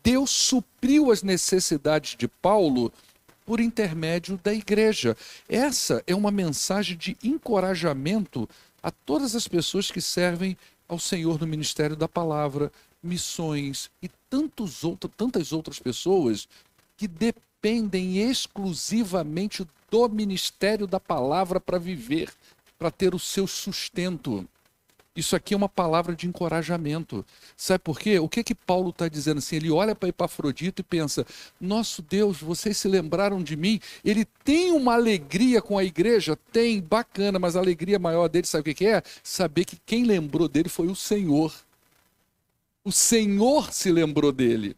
Deus 0.01 0.29
supriu 0.29 1.11
as 1.11 1.21
necessidades 1.21 2.15
de 2.17 2.29
Paulo 2.29 2.91
por 3.49 3.59
intermédio 3.59 4.39
da 4.43 4.53
igreja. 4.53 5.17
Essa 5.49 6.03
é 6.05 6.13
uma 6.13 6.29
mensagem 6.29 6.95
de 6.95 7.17
encorajamento 7.23 8.47
a 8.83 8.91
todas 8.91 9.35
as 9.35 9.47
pessoas 9.47 9.89
que 9.89 9.99
servem 9.99 10.55
ao 10.87 10.99
Senhor 10.99 11.39
no 11.39 11.47
ministério 11.47 11.95
da 11.95 12.07
palavra, 12.07 12.71
missões 13.01 13.89
e 14.03 14.09
tantos 14.29 14.83
outro, 14.83 15.09
tantas 15.09 15.51
outras 15.51 15.79
pessoas 15.79 16.47
que 16.95 17.07
dependem 17.07 18.19
exclusivamente 18.19 19.67
do 19.89 20.07
ministério 20.07 20.85
da 20.85 20.99
palavra 20.99 21.59
para 21.59 21.79
viver, 21.79 22.31
para 22.77 22.91
ter 22.91 23.15
o 23.15 23.19
seu 23.19 23.47
sustento. 23.47 24.47
Isso 25.19 25.35
aqui 25.35 25.53
é 25.53 25.57
uma 25.57 25.69
palavra 25.69 26.15
de 26.15 26.27
encorajamento. 26.27 27.25
Sabe 27.55 27.79
por 27.79 27.99
quê? 27.99 28.19
O 28.19 28.29
que 28.29 28.43
que 28.43 28.55
Paulo 28.55 28.89
está 28.89 29.07
dizendo 29.07 29.39
assim? 29.39 29.57
Ele 29.57 29.69
olha 29.69 29.93
para 29.93 30.09
Epafrodito 30.09 30.81
e 30.81 30.83
pensa: 30.83 31.25
Nosso 31.59 32.01
Deus, 32.01 32.41
vocês 32.41 32.77
se 32.77 32.87
lembraram 32.87 33.43
de 33.43 33.55
mim? 33.55 33.79
Ele 34.03 34.25
tem 34.43 34.71
uma 34.71 34.93
alegria 34.93 35.61
com 35.61 35.77
a 35.77 35.83
igreja? 35.83 36.37
Tem, 36.51 36.81
bacana, 36.81 37.37
mas 37.37 37.55
a 37.55 37.59
alegria 37.59 37.99
maior 37.99 38.27
dele, 38.27 38.47
sabe 38.47 38.71
o 38.71 38.75
que 38.75 38.85
é? 38.85 39.03
Saber 39.23 39.65
que 39.65 39.77
quem 39.85 40.03
lembrou 40.03 40.47
dele 40.47 40.69
foi 40.69 40.87
o 40.87 40.95
Senhor. 40.95 41.53
O 42.83 42.91
Senhor 42.91 43.73
se 43.73 43.91
lembrou 43.91 44.31
dele. 44.31 44.75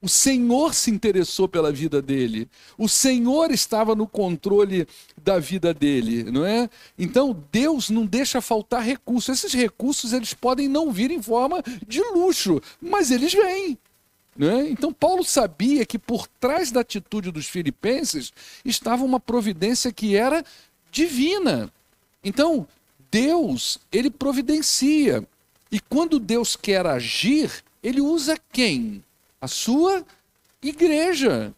O 0.00 0.08
Senhor 0.08 0.74
se 0.74 0.90
interessou 0.90 1.48
pela 1.48 1.72
vida 1.72 2.02
dele. 2.02 2.48
O 2.76 2.88
Senhor 2.88 3.50
estava 3.50 3.94
no 3.94 4.06
controle 4.06 4.86
da 5.22 5.38
vida 5.38 5.72
dele, 5.72 6.24
não 6.24 6.44
é? 6.44 6.68
Então 6.98 7.36
Deus 7.50 7.88
não 7.88 8.04
deixa 8.04 8.40
faltar 8.40 8.82
recursos. 8.82 9.38
Esses 9.38 9.54
recursos 9.54 10.12
eles 10.12 10.34
podem 10.34 10.68
não 10.68 10.92
vir 10.92 11.10
em 11.10 11.22
forma 11.22 11.62
de 11.86 12.00
luxo, 12.02 12.60
mas 12.80 13.10
eles 13.10 13.32
vêm. 13.32 13.78
É? 14.38 14.68
Então 14.68 14.92
Paulo 14.92 15.24
sabia 15.24 15.86
que 15.86 15.98
por 15.98 16.28
trás 16.28 16.70
da 16.70 16.80
atitude 16.80 17.30
dos 17.30 17.46
filipenses 17.46 18.34
estava 18.64 19.02
uma 19.02 19.18
providência 19.18 19.90
que 19.90 20.14
era 20.14 20.44
divina. 20.92 21.72
Então 22.22 22.68
Deus 23.10 23.78
ele 23.90 24.10
providencia 24.10 25.26
e 25.72 25.80
quando 25.80 26.18
Deus 26.18 26.54
quer 26.54 26.86
agir 26.86 27.64
ele 27.82 28.02
usa 28.02 28.38
quem? 28.52 29.02
A 29.46 29.48
sua 29.48 30.04
igreja. 30.62 31.54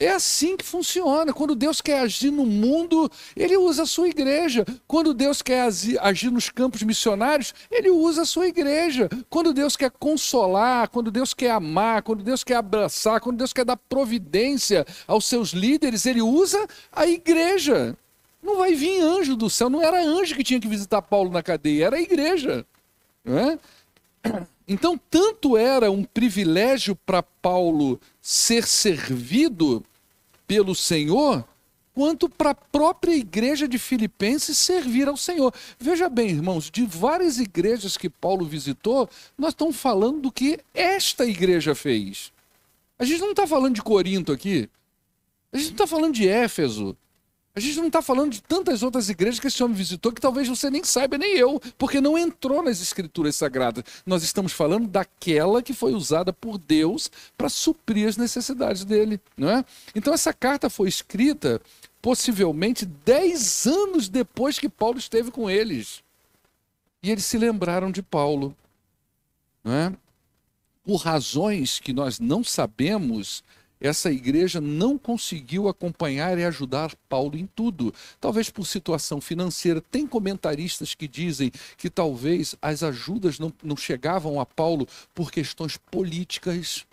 É 0.00 0.10
assim 0.10 0.56
que 0.56 0.64
funciona. 0.64 1.32
Quando 1.32 1.56
Deus 1.56 1.80
quer 1.80 2.00
agir 2.00 2.30
no 2.30 2.46
mundo, 2.46 3.10
ele 3.34 3.56
usa 3.56 3.82
a 3.82 3.86
sua 3.86 4.08
igreja. 4.08 4.64
Quando 4.86 5.12
Deus 5.12 5.42
quer 5.42 5.68
agir 6.00 6.30
nos 6.30 6.48
campos 6.48 6.84
missionários, 6.84 7.52
ele 7.68 7.90
usa 7.90 8.22
a 8.22 8.24
sua 8.24 8.46
igreja. 8.46 9.08
Quando 9.28 9.52
Deus 9.52 9.74
quer 9.74 9.90
consolar, 9.90 10.88
quando 10.88 11.10
Deus 11.10 11.34
quer 11.34 11.50
amar, 11.50 12.02
quando 12.02 12.22
Deus 12.22 12.44
quer 12.44 12.56
abraçar, 12.56 13.20
quando 13.20 13.38
Deus 13.38 13.52
quer 13.52 13.64
dar 13.64 13.76
providência 13.76 14.86
aos 15.04 15.24
seus 15.24 15.50
líderes, 15.50 16.06
ele 16.06 16.22
usa 16.22 16.64
a 16.92 17.04
igreja. 17.04 17.96
Não 18.40 18.58
vai 18.58 18.74
vir 18.74 19.00
anjo 19.00 19.34
do 19.34 19.50
céu, 19.50 19.68
não 19.68 19.82
era 19.82 20.00
anjo 20.00 20.36
que 20.36 20.44
tinha 20.44 20.60
que 20.60 20.68
visitar 20.68 21.02
Paulo 21.02 21.30
na 21.30 21.42
cadeia, 21.42 21.86
era 21.86 21.96
a 21.96 22.00
igreja. 22.00 22.64
Não 23.24 23.36
é? 23.36 23.58
Então, 24.68 25.00
tanto 25.10 25.56
era 25.56 25.90
um 25.90 26.04
privilégio 26.04 26.94
para 26.94 27.22
Paulo 27.22 27.98
ser 28.20 28.66
servido 28.66 29.82
pelo 30.46 30.74
Senhor, 30.74 31.42
quanto 31.94 32.28
para 32.28 32.50
a 32.50 32.54
própria 32.54 33.16
igreja 33.16 33.66
de 33.66 33.78
Filipenses 33.78 34.58
servir 34.58 35.08
ao 35.08 35.16
Senhor. 35.16 35.54
Veja 35.78 36.08
bem, 36.10 36.28
irmãos, 36.28 36.70
de 36.70 36.84
várias 36.84 37.38
igrejas 37.38 37.96
que 37.96 38.10
Paulo 38.10 38.44
visitou, 38.44 39.08
nós 39.38 39.50
estamos 39.50 39.76
falando 39.76 40.20
do 40.20 40.30
que 40.30 40.60
esta 40.74 41.24
igreja 41.24 41.74
fez. 41.74 42.30
A 42.98 43.04
gente 43.04 43.20
não 43.20 43.30
está 43.30 43.46
falando 43.46 43.74
de 43.74 43.82
Corinto 43.82 44.32
aqui. 44.32 44.68
A 45.50 45.56
gente 45.56 45.68
não 45.68 45.74
está 45.74 45.86
falando 45.86 46.14
de 46.14 46.28
Éfeso. 46.28 46.94
A 47.58 47.60
gente 47.60 47.78
não 47.78 47.88
está 47.88 48.00
falando 48.00 48.30
de 48.30 48.40
tantas 48.40 48.84
outras 48.84 49.08
igrejas 49.08 49.40
que 49.40 49.48
esse 49.48 49.60
homem 49.64 49.76
visitou 49.76 50.12
que 50.12 50.20
talvez 50.20 50.46
você 50.46 50.70
nem 50.70 50.84
saiba, 50.84 51.18
nem 51.18 51.36
eu, 51.36 51.60
porque 51.76 52.00
não 52.00 52.16
entrou 52.16 52.62
nas 52.62 52.80
escrituras 52.80 53.34
sagradas. 53.34 53.82
Nós 54.06 54.22
estamos 54.22 54.52
falando 54.52 54.86
daquela 54.86 55.60
que 55.60 55.72
foi 55.72 55.92
usada 55.92 56.32
por 56.32 56.56
Deus 56.56 57.10
para 57.36 57.48
suprir 57.48 58.06
as 58.06 58.16
necessidades 58.16 58.84
dele. 58.84 59.20
Não 59.36 59.50
é? 59.50 59.64
Então, 59.92 60.14
essa 60.14 60.32
carta 60.32 60.70
foi 60.70 60.88
escrita 60.88 61.60
possivelmente 62.00 62.86
dez 62.86 63.66
anos 63.66 64.08
depois 64.08 64.56
que 64.56 64.68
Paulo 64.68 64.96
esteve 64.96 65.32
com 65.32 65.50
eles. 65.50 66.00
E 67.02 67.10
eles 67.10 67.24
se 67.24 67.36
lembraram 67.36 67.90
de 67.90 68.02
Paulo. 68.02 68.56
Não 69.64 69.72
é? 69.72 69.92
Por 70.84 70.98
razões 70.98 71.80
que 71.80 71.92
nós 71.92 72.20
não 72.20 72.44
sabemos, 72.44 73.42
essa 73.80 74.10
igreja 74.10 74.60
não 74.60 74.98
conseguiu 74.98 75.68
acompanhar 75.68 76.38
e 76.38 76.44
ajudar 76.44 76.94
Paulo 77.08 77.36
em 77.36 77.46
tudo. 77.46 77.92
Talvez 78.20 78.50
por 78.50 78.66
situação 78.66 79.20
financeira. 79.20 79.80
Tem 79.80 80.06
comentaristas 80.06 80.94
que 80.94 81.06
dizem 81.06 81.52
que 81.76 81.88
talvez 81.88 82.54
as 82.60 82.82
ajudas 82.82 83.38
não, 83.38 83.52
não 83.62 83.76
chegavam 83.76 84.40
a 84.40 84.46
Paulo 84.46 84.86
por 85.14 85.30
questões 85.30 85.76
políticas. 85.76 86.87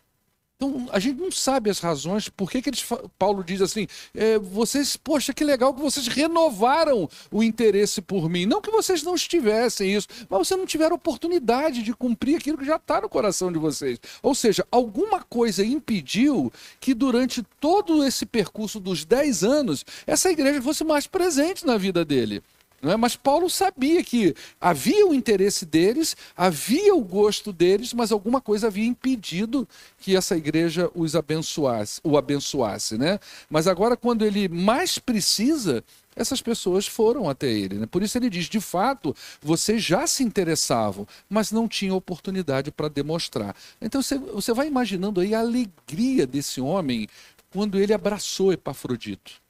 Então, 0.57 0.87
a 0.93 0.99
gente 0.99 1.19
não 1.19 1.29
sabe 1.29 1.69
as 1.69 1.79
razões, 1.79 2.29
por 2.29 2.49
que, 2.49 2.61
que 2.61 2.69
eles, 2.69 2.85
Paulo 3.19 3.43
diz 3.43 3.61
assim, 3.61 3.87
é, 4.13 4.39
vocês, 4.39 4.95
poxa, 4.95 5.33
que 5.33 5.43
legal 5.43 5.73
que 5.73 5.81
vocês 5.81 6.07
renovaram 6.07 7.09
o 7.29 7.43
interesse 7.43 8.01
por 8.01 8.29
mim. 8.29 8.45
Não 8.45 8.61
que 8.61 8.71
vocês 8.71 9.03
não 9.03 9.15
estivessem 9.15 9.93
isso, 9.93 10.07
mas 10.29 10.47
vocês 10.47 10.57
não 10.57 10.65
tiveram 10.65 10.95
oportunidade 10.95 11.83
de 11.83 11.93
cumprir 11.93 12.37
aquilo 12.37 12.57
que 12.57 12.63
já 12.63 12.77
está 12.77 13.01
no 13.01 13.09
coração 13.09 13.51
de 13.51 13.59
vocês. 13.59 13.99
Ou 14.23 14.33
seja, 14.33 14.65
alguma 14.71 15.21
coisa 15.21 15.65
impediu 15.65 16.49
que 16.79 16.93
durante 16.93 17.43
todo 17.59 18.01
esse 18.05 18.25
percurso 18.25 18.79
dos 18.79 19.03
10 19.03 19.43
anos, 19.43 19.83
essa 20.07 20.31
igreja 20.31 20.61
fosse 20.61 20.85
mais 20.85 21.05
presente 21.05 21.65
na 21.65 21.77
vida 21.77 22.05
dele. 22.05 22.41
Não 22.85 22.91
é? 22.91 22.97
Mas 22.97 23.15
Paulo 23.15 23.49
sabia 23.49 24.03
que 24.03 24.35
havia 24.61 25.07
o 25.07 25.13
interesse 25.13 25.65
deles, 25.65 26.15
havia 26.37 26.93
o 26.93 27.01
gosto 27.01 27.51
deles, 27.51 27.93
mas 27.93 28.11
alguma 28.11 28.39
coisa 28.39 28.67
havia 28.67 28.85
impedido 28.85 29.67
que 29.97 30.15
essa 30.15 30.37
igreja 30.37 30.91
os 30.93 31.15
abençoasse, 31.15 31.99
o 32.03 32.15
abençoasse. 32.15 32.95
Né? 32.95 33.19
Mas 33.49 33.67
agora, 33.67 33.97
quando 33.97 34.23
ele 34.23 34.47
mais 34.47 34.99
precisa, 34.99 35.83
essas 36.15 36.43
pessoas 36.43 36.85
foram 36.85 37.27
até 37.27 37.51
ele. 37.51 37.79
Né? 37.79 37.87
Por 37.87 38.03
isso 38.03 38.19
ele 38.19 38.29
diz: 38.29 38.45
de 38.45 38.61
fato, 38.61 39.15
vocês 39.41 39.83
já 39.83 40.05
se 40.05 40.23
interessavam, 40.23 41.07
mas 41.27 41.51
não 41.51 41.67
tinham 41.67 41.97
oportunidade 41.97 42.71
para 42.71 42.87
demonstrar. 42.87 43.55
Então 43.81 43.99
você, 43.99 44.19
você 44.19 44.53
vai 44.53 44.67
imaginando 44.67 45.21
aí 45.21 45.33
a 45.33 45.39
alegria 45.39 46.27
desse 46.27 46.61
homem 46.61 47.07
quando 47.49 47.79
ele 47.79 47.95
abraçou 47.95 48.53
Epafrodito. 48.53 49.43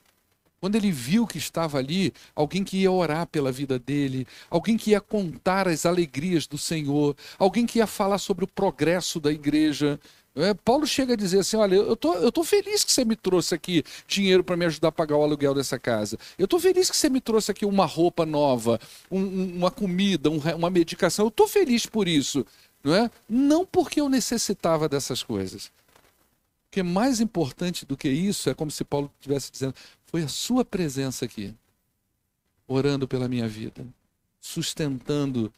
Quando 0.65 0.77
ele 0.77 0.89
viu 0.89 1.27
que 1.27 1.37
estava 1.37 1.77
ali 1.77 2.11
alguém 2.35 2.63
que 2.63 2.77
ia 2.77 2.91
orar 2.91 3.27
pela 3.27 3.51
vida 3.51 3.77
dele, 3.77 4.25
alguém 4.49 4.75
que 4.75 4.89
ia 4.89 4.99
contar 4.99 5.67
as 5.67 5.85
alegrias 5.85 6.47
do 6.47 6.57
Senhor, 6.57 7.15
alguém 7.37 7.67
que 7.67 7.77
ia 7.77 7.85
falar 7.85 8.17
sobre 8.17 8.45
o 8.45 8.47
progresso 8.47 9.19
da 9.19 9.31
igreja. 9.31 9.99
É, 10.35 10.55
Paulo 10.55 10.87
chega 10.87 11.13
a 11.13 11.15
dizer 11.15 11.41
assim: 11.41 11.55
Olha, 11.55 11.75
eu 11.75 11.95
tô, 11.95 12.15
eu 12.15 12.31
tô 12.31 12.43
feliz 12.43 12.83
que 12.83 12.91
você 12.91 13.05
me 13.05 13.15
trouxe 13.15 13.53
aqui 13.53 13.83
dinheiro 14.07 14.43
para 14.43 14.57
me 14.57 14.65
ajudar 14.65 14.87
a 14.87 14.91
pagar 14.91 15.17
o 15.17 15.21
aluguel 15.21 15.53
dessa 15.53 15.77
casa. 15.77 16.17
Eu 16.35 16.47
tô 16.47 16.59
feliz 16.59 16.89
que 16.89 16.97
você 16.97 17.11
me 17.11 17.21
trouxe 17.21 17.51
aqui 17.51 17.63
uma 17.63 17.85
roupa 17.85 18.25
nova, 18.25 18.79
um, 19.11 19.57
uma 19.57 19.69
comida, 19.69 20.31
um, 20.31 20.39
uma 20.55 20.71
medicação. 20.71 21.27
Eu 21.27 21.31
tô 21.31 21.47
feliz 21.47 21.85
por 21.85 22.07
isso. 22.07 22.43
Não, 22.83 22.95
é? 22.95 23.11
não 23.29 23.67
porque 23.67 24.01
eu 24.01 24.09
necessitava 24.09 24.89
dessas 24.89 25.21
coisas. 25.21 25.71
Porque 26.75 26.83
mais 26.83 27.21
importante 27.21 27.85
do 27.85 27.95
que 27.95 28.09
isso 28.09 28.49
é 28.49 28.53
como 28.53 28.69
se 28.69 28.83
Paulo 28.83 29.09
estivesse 29.17 29.49
dizendo: 29.49 29.73
foi 30.15 30.23
a 30.23 30.29
sua 30.29 30.63
presença 30.63 31.25
aqui, 31.25 31.53
orando 32.65 33.05
pela 33.05 33.27
minha 33.27 33.49
vida, 33.49 33.85
sustentando 34.39 35.53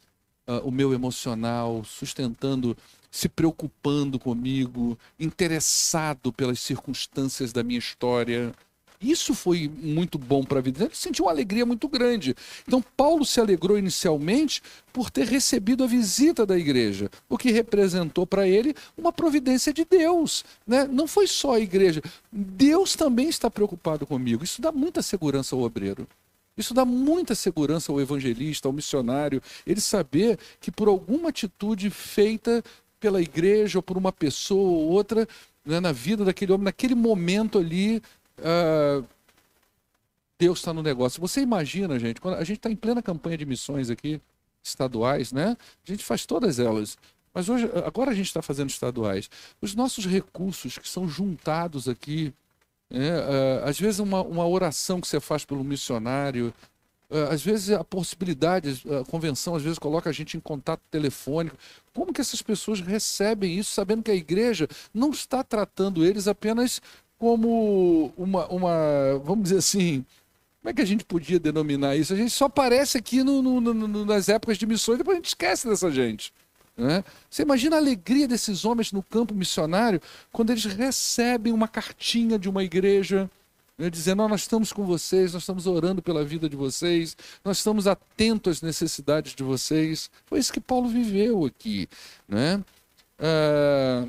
uh, 0.48 0.66
o 0.66 0.72
meu 0.72 0.92
emocional, 0.92 1.84
sustentando, 1.84 2.76
se 3.08 3.28
preocupando 3.28 4.18
comigo, 4.18 4.98
interessado 5.16 6.32
pelas 6.32 6.58
circunstâncias 6.58 7.52
da 7.52 7.62
minha 7.62 7.78
história. 7.78 8.52
Isso 9.00 9.32
foi 9.34 9.70
muito 9.80 10.18
bom 10.18 10.42
para 10.42 10.58
a 10.58 10.62
vida. 10.62 10.84
Ele 10.84 10.94
sentiu 10.94 11.26
uma 11.26 11.30
alegria 11.30 11.64
muito 11.64 11.88
grande. 11.88 12.34
Então, 12.66 12.82
Paulo 12.96 13.24
se 13.24 13.40
alegrou 13.40 13.78
inicialmente 13.78 14.60
por 14.92 15.10
ter 15.10 15.26
recebido 15.26 15.84
a 15.84 15.86
visita 15.86 16.44
da 16.44 16.58
igreja, 16.58 17.08
o 17.28 17.38
que 17.38 17.52
representou 17.52 18.26
para 18.26 18.48
ele 18.48 18.74
uma 18.96 19.12
providência 19.12 19.72
de 19.72 19.84
Deus. 19.84 20.44
Né? 20.66 20.88
Não 20.90 21.06
foi 21.06 21.28
só 21.28 21.54
a 21.54 21.60
igreja. 21.60 22.02
Deus 22.32 22.96
também 22.96 23.28
está 23.28 23.48
preocupado 23.48 24.04
comigo. 24.04 24.42
Isso 24.42 24.60
dá 24.60 24.72
muita 24.72 25.00
segurança 25.00 25.54
ao 25.54 25.62
obreiro. 25.62 26.06
Isso 26.56 26.74
dá 26.74 26.84
muita 26.84 27.36
segurança 27.36 27.92
ao 27.92 28.00
evangelista, 28.00 28.66
ao 28.66 28.72
missionário, 28.72 29.40
ele 29.64 29.80
saber 29.80 30.36
que 30.60 30.72
por 30.72 30.88
alguma 30.88 31.28
atitude 31.28 31.88
feita 31.88 32.64
pela 32.98 33.22
igreja 33.22 33.78
ou 33.78 33.82
por 33.82 33.96
uma 33.96 34.10
pessoa 34.10 34.68
ou 34.68 34.88
outra 34.88 35.26
né, 35.64 35.78
na 35.78 35.92
vida 35.92 36.24
daquele 36.24 36.52
homem, 36.52 36.64
naquele 36.64 36.96
momento 36.96 37.58
ali, 37.58 38.02
uh, 38.38 39.06
Deus 40.38 40.58
está 40.58 40.72
no 40.72 40.82
negócio. 40.82 41.20
Você 41.20 41.40
imagina, 41.40 41.98
gente, 41.98 42.20
quando 42.20 42.36
a 42.36 42.44
gente 42.44 42.58
está 42.58 42.70
em 42.70 42.76
plena 42.76 43.02
campanha 43.02 43.36
de 43.36 43.46
missões 43.46 43.90
aqui, 43.90 44.20
estaduais, 44.62 45.32
né? 45.32 45.56
A 45.86 45.90
gente 45.90 46.04
faz 46.04 46.26
todas 46.26 46.58
elas. 46.58 46.96
Mas 47.34 47.48
hoje, 47.48 47.70
agora 47.84 48.10
a 48.10 48.14
gente 48.14 48.26
está 48.26 48.42
fazendo 48.42 48.70
estaduais. 48.70 49.28
Os 49.60 49.74
nossos 49.74 50.06
recursos 50.06 50.78
que 50.78 50.88
são 50.88 51.08
juntados 51.08 51.88
aqui, 51.88 52.32
é, 52.90 52.96
uh, 52.96 53.68
às 53.68 53.78
vezes 53.78 54.00
uma, 54.00 54.22
uma 54.22 54.46
oração 54.46 55.00
que 55.00 55.08
você 55.08 55.20
faz 55.20 55.44
pelo 55.44 55.62
missionário, 55.62 56.52
uh, 57.10 57.30
às 57.30 57.42
vezes 57.42 57.70
a 57.70 57.84
possibilidade, 57.84 58.82
a 59.00 59.04
convenção 59.04 59.54
às 59.54 59.62
vezes 59.62 59.78
coloca 59.78 60.08
a 60.08 60.12
gente 60.12 60.36
em 60.36 60.40
contato 60.40 60.80
telefônico. 60.90 61.56
Como 61.92 62.12
que 62.12 62.20
essas 62.20 62.42
pessoas 62.42 62.80
recebem 62.80 63.58
isso, 63.58 63.72
sabendo 63.72 64.02
que 64.02 64.10
a 64.10 64.16
igreja 64.16 64.68
não 64.92 65.10
está 65.10 65.44
tratando 65.44 66.04
eles 66.04 66.26
apenas 66.26 66.80
como 67.18 68.12
uma, 68.16 68.46
uma, 68.46 69.20
vamos 69.24 69.44
dizer 69.44 69.58
assim, 69.58 70.04
como 70.60 70.70
é 70.70 70.72
que 70.72 70.82
a 70.82 70.86
gente 70.86 71.04
podia 71.04 71.40
denominar 71.40 71.96
isso? 71.96 72.12
A 72.12 72.16
gente 72.16 72.30
só 72.30 72.46
aparece 72.46 72.98
aqui 72.98 73.22
no, 73.22 73.42
no, 73.42 73.60
no, 73.60 74.04
nas 74.04 74.28
épocas 74.28 74.58
de 74.58 74.66
missões, 74.66 74.98
depois 74.98 75.16
a 75.16 75.18
gente 75.18 75.28
esquece 75.28 75.68
dessa 75.68 75.90
gente. 75.90 76.32
Né? 76.76 77.02
Você 77.28 77.42
imagina 77.42 77.76
a 77.76 77.78
alegria 77.80 78.28
desses 78.28 78.64
homens 78.64 78.92
no 78.92 79.02
campo 79.02 79.34
missionário 79.34 80.00
quando 80.32 80.50
eles 80.50 80.64
recebem 80.64 81.52
uma 81.52 81.66
cartinha 81.66 82.38
de 82.38 82.48
uma 82.48 82.62
igreja 82.62 83.28
né, 83.76 83.90
dizendo: 83.90 84.22
oh, 84.22 84.28
Nós 84.28 84.42
estamos 84.42 84.72
com 84.72 84.84
vocês, 84.84 85.32
nós 85.32 85.42
estamos 85.42 85.66
orando 85.66 86.02
pela 86.02 86.24
vida 86.24 86.48
de 86.48 86.56
vocês, 86.56 87.16
nós 87.44 87.58
estamos 87.58 87.86
atentos 87.86 88.58
às 88.58 88.62
necessidades 88.62 89.34
de 89.34 89.42
vocês. 89.42 90.10
Foi 90.26 90.38
isso 90.38 90.52
que 90.52 90.60
Paulo 90.60 90.88
viveu 90.88 91.44
aqui. 91.44 91.88
Né? 92.28 92.62
Uh, 93.18 94.08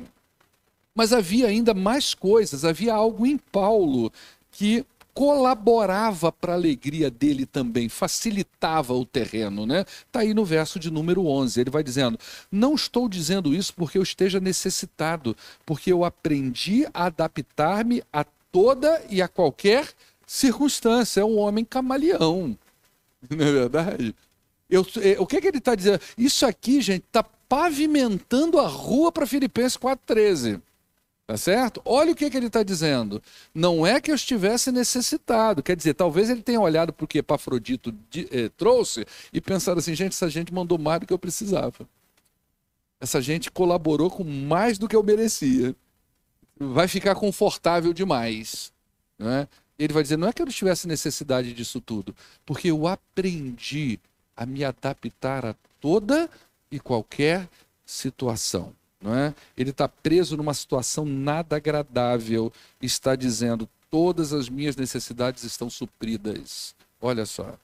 mas 0.94 1.12
havia 1.12 1.46
ainda 1.46 1.74
mais 1.74 2.14
coisas, 2.14 2.64
havia 2.64 2.94
algo 2.94 3.26
em 3.26 3.36
Paulo 3.36 4.12
que 4.52 4.84
colaborava 5.12 6.30
para 6.30 6.52
a 6.52 6.56
alegria 6.56 7.10
dele 7.10 7.44
também, 7.44 7.88
facilitava 7.88 8.94
o 8.94 9.04
terreno, 9.04 9.66
né? 9.66 9.84
Tá 10.10 10.20
aí 10.20 10.32
no 10.32 10.44
verso 10.44 10.78
de 10.78 10.90
número 10.90 11.26
11, 11.26 11.60
ele 11.60 11.70
vai 11.70 11.82
dizendo: 11.82 12.18
"Não 12.50 12.74
estou 12.74 13.08
dizendo 13.08 13.54
isso 13.54 13.74
porque 13.74 13.98
eu 13.98 14.02
esteja 14.02 14.40
necessitado, 14.40 15.36
porque 15.66 15.92
eu 15.92 16.04
aprendi 16.04 16.86
a 16.94 17.06
adaptar-me 17.06 18.02
a 18.12 18.24
toda 18.52 19.02
e 19.10 19.20
a 19.20 19.28
qualquer 19.28 19.88
circunstância. 20.26 21.20
É 21.20 21.24
um 21.24 21.38
homem 21.38 21.64
camaleão, 21.64 22.56
não 23.28 23.46
é 23.46 23.52
verdade? 23.52 24.14
Eu, 24.68 24.86
é, 25.02 25.18
o 25.18 25.26
que, 25.26 25.36
é 25.36 25.40
que 25.40 25.48
ele 25.48 25.58
está 25.58 25.74
dizendo? 25.74 26.00
Isso 26.16 26.46
aqui, 26.46 26.80
gente, 26.80 27.04
está 27.04 27.24
pavimentando 27.24 28.58
a 28.60 28.68
rua 28.68 29.10
para 29.10 29.26
Filipenses 29.26 29.76
4,13. 29.76 30.62
Tá 31.30 31.36
certo? 31.36 31.80
Olha 31.84 32.10
o 32.10 32.16
que, 32.16 32.28
que 32.28 32.36
ele 32.36 32.48
está 32.48 32.64
dizendo. 32.64 33.22
Não 33.54 33.86
é 33.86 34.00
que 34.00 34.10
eu 34.10 34.16
estivesse 34.16 34.72
necessitado. 34.72 35.62
Quer 35.62 35.76
dizer, 35.76 35.94
talvez 35.94 36.28
ele 36.28 36.42
tenha 36.42 36.60
olhado 36.60 36.92
para 36.92 37.04
o 37.04 37.06
que 37.06 37.18
Epafrodito 37.18 37.94
eh, 38.12 38.50
trouxe 38.56 39.06
e 39.32 39.40
pensado 39.40 39.78
assim: 39.78 39.94
gente, 39.94 40.10
essa 40.10 40.28
gente 40.28 40.52
mandou 40.52 40.76
mais 40.76 40.98
do 40.98 41.06
que 41.06 41.12
eu 41.12 41.18
precisava. 41.20 41.88
Essa 43.00 43.22
gente 43.22 43.48
colaborou 43.48 44.10
com 44.10 44.24
mais 44.24 44.76
do 44.76 44.88
que 44.88 44.96
eu 44.96 45.04
merecia. 45.04 45.72
Vai 46.58 46.88
ficar 46.88 47.14
confortável 47.14 47.92
demais. 47.92 48.72
Né? 49.16 49.46
Ele 49.78 49.92
vai 49.92 50.02
dizer: 50.02 50.16
não 50.16 50.26
é 50.26 50.32
que 50.32 50.42
eu 50.42 50.46
tivesse 50.48 50.88
necessidade 50.88 51.52
disso 51.52 51.80
tudo, 51.80 52.12
porque 52.44 52.72
eu 52.72 52.88
aprendi 52.88 54.00
a 54.36 54.44
me 54.44 54.64
adaptar 54.64 55.46
a 55.46 55.54
toda 55.80 56.28
e 56.72 56.80
qualquer 56.80 57.48
situação 57.86 58.74
não 59.00 59.14
é? 59.14 59.34
Ele 59.56 59.70
está 59.70 59.88
preso 59.88 60.36
numa 60.36 60.52
situação 60.52 61.04
nada 61.04 61.56
agradável, 61.56 62.52
está 62.80 63.16
dizendo: 63.16 63.68
todas 63.90 64.32
as 64.32 64.48
minhas 64.48 64.76
necessidades 64.76 65.42
estão 65.42 65.70
supridas. 65.70 66.74
Olha 67.00 67.24
só. 67.24 67.58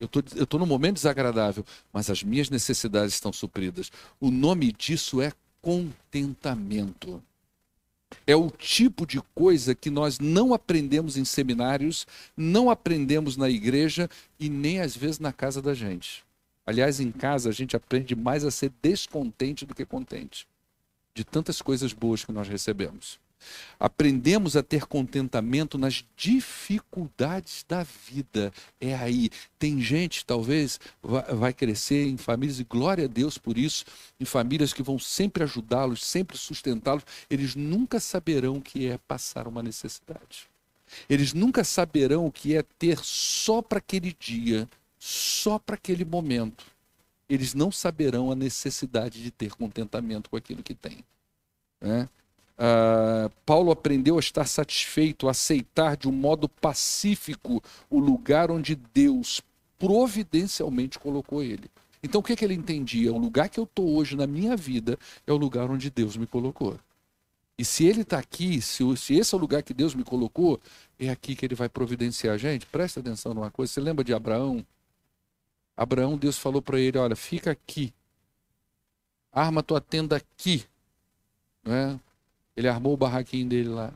Eu 0.00 0.08
tô, 0.08 0.20
estou 0.20 0.46
tô 0.46 0.58
num 0.58 0.66
momento 0.66 0.96
desagradável, 0.96 1.64
mas 1.92 2.10
as 2.10 2.22
minhas 2.22 2.50
necessidades 2.50 3.14
estão 3.14 3.32
supridas. 3.32 3.92
O 4.20 4.30
nome 4.30 4.72
disso 4.72 5.20
é 5.22 5.32
contentamento. 5.62 7.22
É 8.26 8.36
o 8.36 8.50
tipo 8.50 9.06
de 9.06 9.20
coisa 9.34 9.74
que 9.74 9.90
nós 9.90 10.18
não 10.18 10.54
aprendemos 10.54 11.16
em 11.16 11.24
seminários, 11.24 12.06
não 12.36 12.70
aprendemos 12.70 13.36
na 13.36 13.48
igreja 13.48 14.08
e 14.38 14.48
nem 14.48 14.80
às 14.80 14.96
vezes 14.96 15.18
na 15.18 15.32
casa 15.32 15.60
da 15.60 15.74
gente. 15.74 16.24
Aliás, 16.66 17.00
em 17.00 17.10
casa 17.10 17.50
a 17.50 17.52
gente 17.52 17.76
aprende 17.76 18.14
mais 18.16 18.44
a 18.44 18.50
ser 18.50 18.72
descontente 18.82 19.66
do 19.66 19.74
que 19.74 19.84
contente, 19.84 20.46
de 21.14 21.24
tantas 21.24 21.60
coisas 21.60 21.92
boas 21.92 22.24
que 22.24 22.32
nós 22.32 22.48
recebemos. 22.48 23.18
Aprendemos 23.78 24.56
a 24.56 24.62
ter 24.62 24.86
contentamento 24.86 25.76
nas 25.76 26.04
dificuldades 26.16 27.64
da 27.68 27.82
vida. 27.82 28.52
É 28.80 28.94
aí. 28.94 29.30
Tem 29.58 29.80
gente, 29.80 30.24
talvez, 30.24 30.80
vai 31.02 31.52
crescer 31.52 32.06
em 32.06 32.16
famílias, 32.16 32.58
e 32.60 32.64
glória 32.64 33.04
a 33.04 33.08
Deus 33.08 33.36
por 33.36 33.58
isso, 33.58 33.84
em 34.18 34.24
famílias 34.24 34.72
que 34.72 34.82
vão 34.82 34.98
sempre 34.98 35.42
ajudá-los, 35.42 36.04
sempre 36.04 36.36
sustentá-los. 36.36 37.04
Eles 37.28 37.54
nunca 37.54 38.00
saberão 38.00 38.56
o 38.56 38.62
que 38.62 38.86
é 38.86 38.98
passar 38.98 39.46
uma 39.46 39.62
necessidade. 39.62 40.48
Eles 41.08 41.32
nunca 41.32 41.64
saberão 41.64 42.26
o 42.26 42.32
que 42.32 42.56
é 42.56 42.62
ter 42.78 42.98
só 42.98 43.60
para 43.60 43.78
aquele 43.78 44.14
dia, 44.18 44.68
só 45.06 45.58
para 45.58 45.74
aquele 45.74 46.02
momento. 46.02 46.64
Eles 47.28 47.52
não 47.52 47.70
saberão 47.70 48.32
a 48.32 48.34
necessidade 48.34 49.22
de 49.22 49.30
ter 49.30 49.54
contentamento 49.54 50.30
com 50.30 50.36
aquilo 50.36 50.62
que 50.62 50.74
têm. 50.74 51.04
Né? 51.78 52.08
Uh, 52.56 53.30
Paulo 53.44 53.70
aprendeu 53.70 54.16
a 54.16 54.20
estar 54.20 54.46
satisfeito, 54.46 55.28
a 55.28 55.32
aceitar 55.32 55.98
de 55.98 56.08
um 56.08 56.12
modo 56.12 56.48
pacífico 56.48 57.62
o 57.90 57.98
lugar 57.98 58.50
onde 58.50 58.74
Deus 58.74 59.42
providencialmente 59.78 60.98
colocou 60.98 61.42
ele. 61.42 61.70
Então 62.02 62.22
o 62.22 62.24
que, 62.24 62.34
que 62.34 62.42
ele 62.42 62.54
entendia? 62.54 63.12
O 63.12 63.18
lugar 63.18 63.50
que 63.50 63.60
eu 63.60 63.64
estou 63.64 63.94
hoje 63.94 64.16
na 64.16 64.26
minha 64.26 64.56
vida 64.56 64.98
é 65.26 65.32
o 65.34 65.36
lugar 65.36 65.70
onde 65.70 65.90
Deus 65.90 66.16
me 66.16 66.26
colocou. 66.26 66.78
E 67.58 67.64
se 67.64 67.84
ele 67.84 68.00
está 68.00 68.18
aqui, 68.18 68.62
se, 68.62 68.82
se, 68.96 69.16
esse 69.16 69.34
é 69.34 69.36
o 69.36 69.40
lugar 69.40 69.62
que 69.62 69.74
Deus 69.74 69.94
me 69.94 70.02
colocou, 70.02 70.58
é 70.98 71.10
aqui 71.10 71.36
que 71.36 71.44
ele 71.44 71.54
vai 71.54 71.68
providenciar. 71.68 72.38
Gente, 72.38 72.64
presta 72.64 73.00
atenção 73.00 73.34
numa 73.34 73.50
coisa. 73.50 73.70
Você 73.70 73.80
lembra 73.82 74.02
de 74.02 74.14
Abraão? 74.14 74.64
Abraão, 75.76 76.16
Deus 76.16 76.38
falou 76.38 76.62
para 76.62 76.78
ele: 76.78 76.98
Olha, 76.98 77.16
fica 77.16 77.50
aqui, 77.50 77.92
arma 79.32 79.62
tua 79.62 79.80
tenda 79.80 80.16
aqui. 80.16 80.64
Né? 81.62 81.98
Ele 82.56 82.68
armou 82.68 82.94
o 82.94 82.96
barraquinho 82.96 83.48
dele 83.48 83.68
lá. 83.68 83.92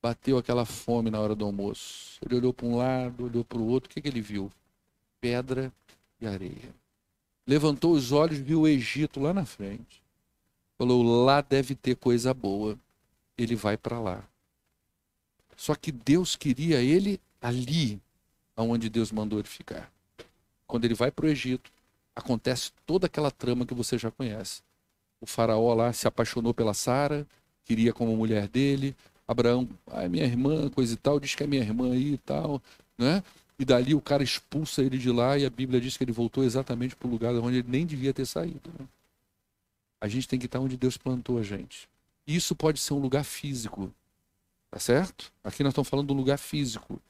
Bateu 0.00 0.38
aquela 0.38 0.64
fome 0.64 1.10
na 1.10 1.18
hora 1.20 1.34
do 1.34 1.44
almoço. 1.44 2.20
Ele 2.24 2.36
olhou 2.36 2.52
para 2.52 2.66
um 2.66 2.76
lado, 2.76 3.24
olhou 3.24 3.44
para 3.44 3.58
o 3.58 3.66
outro. 3.66 3.90
O 3.90 3.94
que, 3.94 4.00
que 4.00 4.08
ele 4.08 4.20
viu? 4.20 4.52
Pedra 5.20 5.72
e 6.20 6.26
areia. 6.26 6.74
Levantou 7.46 7.92
os 7.92 8.12
olhos, 8.12 8.38
viu 8.38 8.62
o 8.62 8.68
Egito 8.68 9.18
lá 9.18 9.34
na 9.34 9.44
frente. 9.44 10.02
Falou: 10.78 11.02
lá 11.24 11.40
deve 11.40 11.74
ter 11.74 11.96
coisa 11.96 12.32
boa. 12.32 12.78
Ele 13.36 13.56
vai 13.56 13.76
para 13.76 13.98
lá. 13.98 14.24
Só 15.56 15.74
que 15.74 15.90
Deus 15.90 16.36
queria 16.36 16.82
ele 16.82 17.20
ali, 17.40 18.00
aonde 18.54 18.90
Deus 18.90 19.10
mandou 19.10 19.38
ele 19.38 19.48
ficar. 19.48 19.90
Quando 20.66 20.84
ele 20.84 20.94
vai 20.94 21.10
para 21.10 21.26
o 21.26 21.28
Egito, 21.28 21.70
acontece 22.14 22.72
toda 22.84 23.06
aquela 23.06 23.30
trama 23.30 23.66
que 23.66 23.74
você 23.74 23.96
já 23.98 24.10
conhece 24.10 24.62
o 25.20 25.26
faraó 25.26 25.74
lá 25.74 25.92
se 25.92 26.06
apaixonou 26.06 26.52
pela 26.54 26.74
Sara, 26.74 27.26
queria 27.64 27.92
como 27.92 28.16
mulher 28.16 28.48
dele. 28.48 28.96
Abraão, 29.26 29.68
ah, 29.88 30.04
é 30.04 30.08
minha 30.08 30.24
irmã, 30.24 30.70
coisa 30.70 30.94
e 30.94 30.96
tal, 30.96 31.18
diz 31.18 31.34
que 31.34 31.42
é 31.42 31.46
minha 31.46 31.62
irmã 31.62 31.92
aí 31.92 32.12
e 32.12 32.18
tal, 32.18 32.62
né? 32.96 33.22
E 33.58 33.64
dali 33.64 33.94
o 33.94 34.00
cara 34.00 34.22
expulsa 34.22 34.82
ele 34.82 34.98
de 34.98 35.10
lá 35.10 35.36
e 35.38 35.44
a 35.44 35.50
Bíblia 35.50 35.80
diz 35.80 35.96
que 35.96 36.04
ele 36.04 36.12
voltou 36.12 36.44
exatamente 36.44 36.94
para 36.94 37.08
o 37.08 37.10
lugar 37.10 37.34
onde 37.36 37.58
ele 37.58 37.68
nem 37.68 37.86
devia 37.86 38.12
ter 38.12 38.26
saído. 38.26 38.70
Né? 38.78 38.86
A 40.00 40.06
gente 40.06 40.28
tem 40.28 40.38
que 40.38 40.44
estar 40.44 40.60
onde 40.60 40.76
Deus 40.76 40.96
plantou 40.98 41.38
a 41.38 41.42
gente. 41.42 41.88
Isso 42.26 42.54
pode 42.54 42.78
ser 42.78 42.92
um 42.92 42.98
lugar 42.98 43.24
físico, 43.24 43.92
tá 44.70 44.78
certo? 44.78 45.32
Aqui 45.42 45.62
nós 45.62 45.72
estamos 45.72 45.88
falando 45.88 46.12
um 46.12 46.16
lugar 46.16 46.38
físico, 46.38 47.00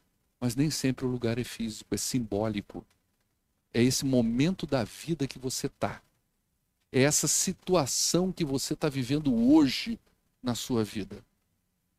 mas 0.41 0.55
nem 0.55 0.71
sempre 0.71 1.05
o 1.05 1.09
lugar 1.09 1.37
é 1.37 1.45
físico, 1.45 1.93
é 1.95 1.99
simbólico. 1.99 2.85
É 3.77 3.83
esse 3.83 4.07
momento 4.07 4.67
da 4.67 4.85
vida 4.85 5.27
que 5.27 5.39
você 5.39 5.67
está. 5.67 6.01
É 6.91 7.03
essa 7.03 7.29
situação 7.29 8.33
que 8.33 8.43
você 8.43 8.73
está 8.73 8.89
vivendo 8.89 9.35
hoje 9.53 10.01
na 10.43 10.55
sua 10.55 10.83
vida. 10.83 11.23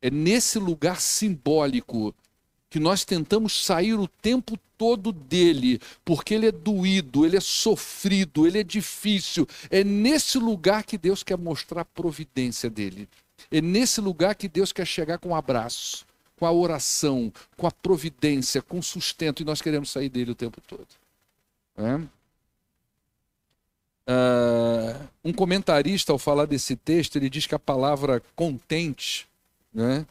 É 0.02 0.10
nesse 0.10 0.58
lugar 0.58 1.00
simbólico 1.00 2.12
que 2.68 2.80
nós 2.80 3.04
tentamos 3.04 3.64
sair 3.64 3.94
o 3.94 4.08
tempo 4.08 4.58
todo 4.76 5.12
dele, 5.12 5.80
porque 6.04 6.34
ele 6.34 6.48
é 6.48 6.50
doído, 6.50 7.24
ele 7.24 7.36
é 7.36 7.40
sofrido, 7.40 8.44
ele 8.44 8.58
é 8.58 8.64
difícil. 8.64 9.46
É 9.70 9.84
nesse 9.84 10.36
lugar 10.36 10.82
que 10.82 10.98
Deus 10.98 11.22
quer 11.22 11.38
mostrar 11.38 11.82
a 11.82 11.84
providência 11.84 12.68
dele. 12.68 13.08
É 13.52 13.60
nesse 13.60 14.00
lugar 14.00 14.34
que 14.34 14.48
Deus 14.48 14.72
quer 14.72 14.84
chegar 14.84 15.18
com 15.18 15.28
um 15.28 15.36
abraço, 15.36 16.04
com 16.36 16.44
a 16.44 16.50
oração, 16.50 17.32
com 17.56 17.68
a 17.68 17.70
providência, 17.70 18.60
com 18.60 18.80
o 18.80 18.82
sustento, 18.82 19.42
e 19.42 19.46
nós 19.46 19.62
queremos 19.62 19.90
sair 19.90 20.08
dele 20.08 20.32
o 20.32 20.34
tempo 20.34 20.60
todo. 20.66 20.97
É? 21.78 21.94
Uh, 24.10 25.08
um 25.24 25.32
comentarista, 25.32 26.12
ao 26.12 26.18
falar 26.18 26.46
desse 26.46 26.74
texto, 26.74 27.16
ele 27.16 27.30
diz 27.30 27.46
que 27.46 27.54
a 27.54 27.58
palavra 27.58 28.22
contente 28.34 29.28
né, 29.72 30.06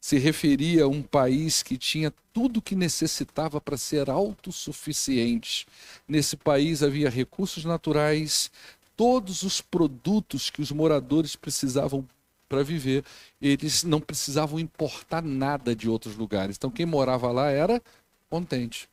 se 0.00 0.18
referia 0.18 0.84
a 0.84 0.88
um 0.88 1.02
país 1.02 1.62
que 1.62 1.76
tinha 1.76 2.12
tudo 2.32 2.62
que 2.62 2.76
necessitava 2.76 3.60
para 3.60 3.76
ser 3.76 4.08
autossuficiente. 4.08 5.66
Nesse 6.06 6.36
país 6.36 6.82
havia 6.82 7.10
recursos 7.10 7.64
naturais, 7.64 8.50
todos 8.96 9.42
os 9.42 9.60
produtos 9.60 10.50
que 10.50 10.60
os 10.60 10.70
moradores 10.70 11.34
precisavam 11.34 12.06
para 12.48 12.62
viver, 12.62 13.04
eles 13.40 13.82
não 13.82 14.00
precisavam 14.00 14.58
importar 14.58 15.22
nada 15.22 15.74
de 15.74 15.88
outros 15.88 16.16
lugares. 16.16 16.56
Então, 16.56 16.70
quem 16.70 16.86
morava 16.86 17.30
lá 17.30 17.50
era 17.50 17.82
contente, 18.30 18.88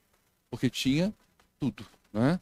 porque 0.49 0.69
tinha 0.69 1.13
tudo. 1.59 1.85
Né? 2.15 2.39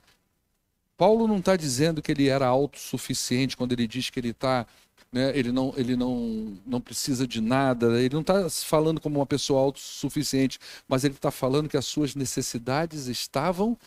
Paulo 0.95 1.27
não 1.27 1.39
está 1.39 1.55
dizendo 1.55 1.99
que 1.99 2.11
ele 2.11 2.27
era 2.27 2.45
autossuficiente 2.45 3.57
quando 3.57 3.71
ele 3.71 3.87
diz 3.87 4.11
que 4.11 4.19
ele 4.19 4.29
está. 4.29 4.67
Né, 5.11 5.35
ele 5.37 5.51
não, 5.51 5.73
ele 5.75 5.95
não, 5.95 6.57
não 6.65 6.81
precisa 6.81 7.27
de 7.27 7.39
nada, 7.39 8.01
ele 8.01 8.13
não 8.13 8.21
está 8.21 8.49
falando 8.49 8.99
como 8.99 9.19
uma 9.19 9.25
pessoa 9.25 9.61
autossuficiente, 9.61 10.59
mas 10.87 11.03
ele 11.03 11.13
está 11.13 11.29
falando 11.29 11.69
que 11.69 11.77
as 11.77 11.85
suas 11.85 12.15
necessidades 12.15 13.05
estavam 13.05 13.77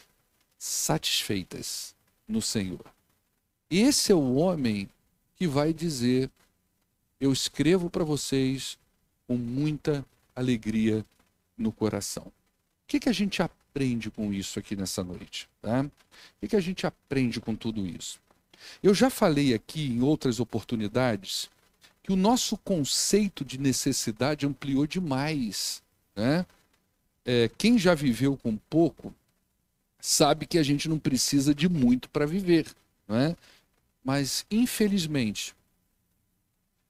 satisfeitas 0.57 1.97
no 2.29 2.41
Senhor. 2.41 2.85
Esse 3.69 4.13
é 4.13 4.15
o 4.15 4.35
homem 4.35 4.89
que 5.37 5.47
vai 5.47 5.73
dizer: 5.73 6.31
Eu 7.21 7.33
escrevo 7.33 7.91
para 7.91 8.05
vocês 8.05 8.79
com 9.27 9.37
muita 9.37 10.05
alegria 10.35 11.05
no 11.57 11.73
coração. 11.73 12.27
O 12.27 12.33
que, 12.87 13.01
que 13.01 13.09
a 13.09 13.13
gente 13.13 13.43
aprende? 13.43 13.56
Aprende 13.77 14.11
com 14.11 14.33
isso 14.33 14.59
aqui 14.59 14.75
nessa 14.75 15.05
noite? 15.05 15.47
Tá? 15.61 15.85
O 16.43 16.49
que 16.49 16.57
a 16.57 16.61
gente 16.61 16.87
aprende 16.87 17.41
com 17.41 17.55
tudo 17.55 17.87
isso? 17.87 18.19
Eu 18.83 18.95
já 18.95 19.11
falei 19.11 19.53
aqui 19.53 19.89
em 19.89 20.01
outras 20.01 20.41
oportunidades 20.41 21.51
que 22.03 22.11
o 22.11 22.17
nosso 22.17 22.57
conceito 22.57 23.45
de 23.45 23.59
necessidade 23.59 24.47
ampliou 24.47 24.87
demais. 24.87 25.83
Né? 26.15 26.47
É, 27.23 27.51
quem 27.59 27.79
já 27.79 27.95
viveu 27.95 28.35
com 28.35 28.57
pouco 28.57 29.15
sabe 30.01 30.47
que 30.47 30.57
a 30.57 30.63
gente 30.63 30.89
não 30.89 30.99
precisa 30.99 31.55
de 31.55 31.69
muito 31.69 32.09
para 32.09 32.25
viver. 32.25 32.75
Né? 33.07 33.37
Mas, 34.03 34.47
infelizmente, 34.51 35.55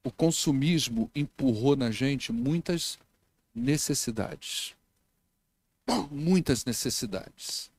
o 0.05 0.11
consumismo 0.11 1.11
empurrou 1.13 1.75
na 1.75 1.91
gente 1.91 2.31
muitas 2.31 2.97
necessidades 3.53 4.76
muitas 6.11 6.65
necessidades. 6.65 7.69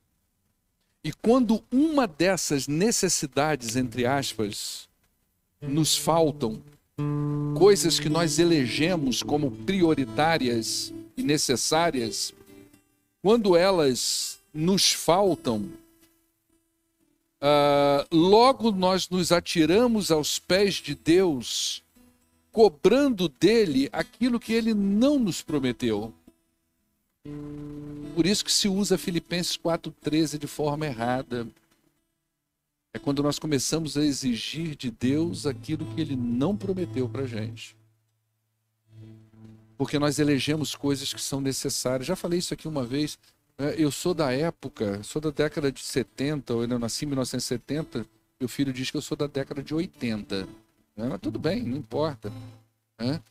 E 1.03 1.13
quando 1.13 1.63
uma 1.71 2.05
dessas 2.05 2.67
necessidades, 2.67 3.75
entre 3.75 4.05
aspas, 4.05 4.89
nos 5.61 5.95
faltam, 5.97 6.61
coisas 7.57 7.99
que 7.99 8.09
nós 8.09 8.39
elegemos 8.39 9.23
como 9.23 9.51
prioritárias 9.51 10.93
e 11.15 11.23
necessárias, 11.23 12.33
quando 13.21 13.55
elas 13.55 14.39
nos 14.53 14.91
faltam, 14.91 15.69
uh, 17.41 18.05
logo 18.11 18.71
nós 18.71 19.09
nos 19.09 19.31
atiramos 19.31 20.11
aos 20.11 20.39
pés 20.39 20.75
de 20.75 20.95
Deus, 20.95 21.83
cobrando 22.51 23.29
dele 23.29 23.89
aquilo 23.91 24.39
que 24.39 24.53
ele 24.53 24.73
não 24.73 25.19
nos 25.19 25.41
prometeu. 25.41 26.13
Por 28.15 28.25
isso 28.25 28.43
que 28.43 28.51
se 28.51 28.67
usa 28.67 28.97
Filipenses 28.97 29.57
4,13 29.57 30.37
de 30.37 30.47
forma 30.47 30.85
errada. 30.85 31.47
É 32.93 32.99
quando 32.99 33.21
nós 33.23 33.37
começamos 33.39 33.95
a 33.97 34.03
exigir 34.03 34.75
de 34.75 34.91
Deus 34.91 35.45
aquilo 35.45 35.85
que 35.93 36.01
Ele 36.01 36.15
não 36.15 36.55
prometeu 36.57 37.07
para 37.07 37.25
gente. 37.25 37.77
porque 39.77 39.97
nós 39.97 40.19
elegemos 40.19 40.75
coisas 40.75 41.13
que 41.13 41.21
são 41.21 41.39
necessárias. 41.39 42.05
Já 42.05 42.13
falei 42.13 42.39
isso 42.39 42.53
aqui 42.53 42.67
uma 42.67 42.83
vez. 42.83 43.17
É, 43.57 43.75
eu 43.77 43.89
sou 43.91 44.13
da 44.13 44.31
época, 44.33 45.01
sou 45.03 45.21
da 45.21 45.29
década 45.29 45.71
de 45.71 45.79
70, 45.81 46.51
eu 46.51 46.79
nasci 46.79 47.05
em 47.05 47.07
1970. 47.07 48.05
Meu 48.39 48.49
filho 48.49 48.73
diz 48.73 48.91
que 48.91 48.97
eu 48.97 49.01
sou 49.01 49.15
da 49.15 49.27
década 49.27 49.63
de 49.63 49.73
80. 49.73 50.47
Né? 50.97 51.07
Mas 51.09 51.19
tudo 51.21 51.39
bem, 51.39 51.63
não 51.63 51.77
importa. 51.77 52.31
Né? 52.99 53.21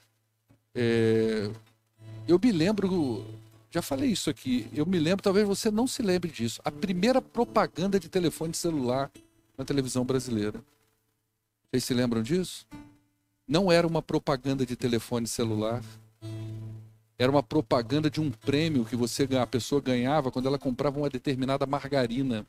É, 0.74 1.50
eu 2.26 2.38
me 2.42 2.52
lembro, 2.52 3.26
já 3.70 3.82
falei 3.82 4.10
isso 4.10 4.30
aqui, 4.30 4.66
eu 4.72 4.86
me 4.86 4.98
lembro, 4.98 5.22
talvez 5.22 5.46
você 5.46 5.70
não 5.70 5.86
se 5.86 6.02
lembre 6.02 6.30
disso, 6.30 6.60
a 6.64 6.70
primeira 6.70 7.20
propaganda 7.20 8.00
de 8.00 8.08
telefone 8.08 8.54
celular 8.54 9.10
na 9.56 9.64
televisão 9.64 10.04
brasileira. 10.04 10.62
Vocês 11.70 11.84
se 11.84 11.92
lembram 11.92 12.22
disso? 12.22 12.66
Não 13.46 13.70
era 13.70 13.86
uma 13.86 14.00
propaganda 14.00 14.64
de 14.64 14.74
telefone 14.74 15.26
celular. 15.26 15.82
Era 17.18 17.30
uma 17.30 17.42
propaganda 17.42 18.10
de 18.10 18.20
um 18.20 18.30
prêmio 18.30 18.84
que 18.84 18.94
você 18.94 19.28
a 19.36 19.46
pessoa 19.46 19.80
ganhava 19.80 20.30
quando 20.30 20.46
ela 20.46 20.58
comprava 20.58 20.98
uma 20.98 21.10
determinada 21.10 21.66
margarina. 21.66 22.46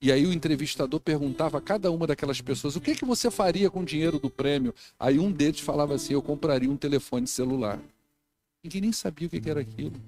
E 0.00 0.12
aí 0.12 0.26
o 0.26 0.32
entrevistador 0.32 1.00
perguntava 1.00 1.58
a 1.58 1.60
cada 1.60 1.90
uma 1.90 2.06
daquelas 2.06 2.40
pessoas: 2.40 2.76
"O 2.76 2.80
que 2.80 2.94
que 2.94 3.04
você 3.04 3.30
faria 3.30 3.70
com 3.70 3.80
o 3.80 3.84
dinheiro 3.84 4.18
do 4.18 4.28
prêmio?" 4.28 4.74
Aí 4.98 5.18
um 5.18 5.32
deles 5.32 5.60
falava 5.60 5.94
assim: 5.94 6.12
"Eu 6.12 6.22
compraria 6.22 6.70
um 6.70 6.76
telefone 6.76 7.26
celular." 7.26 7.78
Ninguém 8.62 8.82
nem 8.82 8.92
sabia 8.92 9.26
o 9.26 9.30
que 9.30 9.50
era 9.50 9.60
aquilo. 9.60 10.00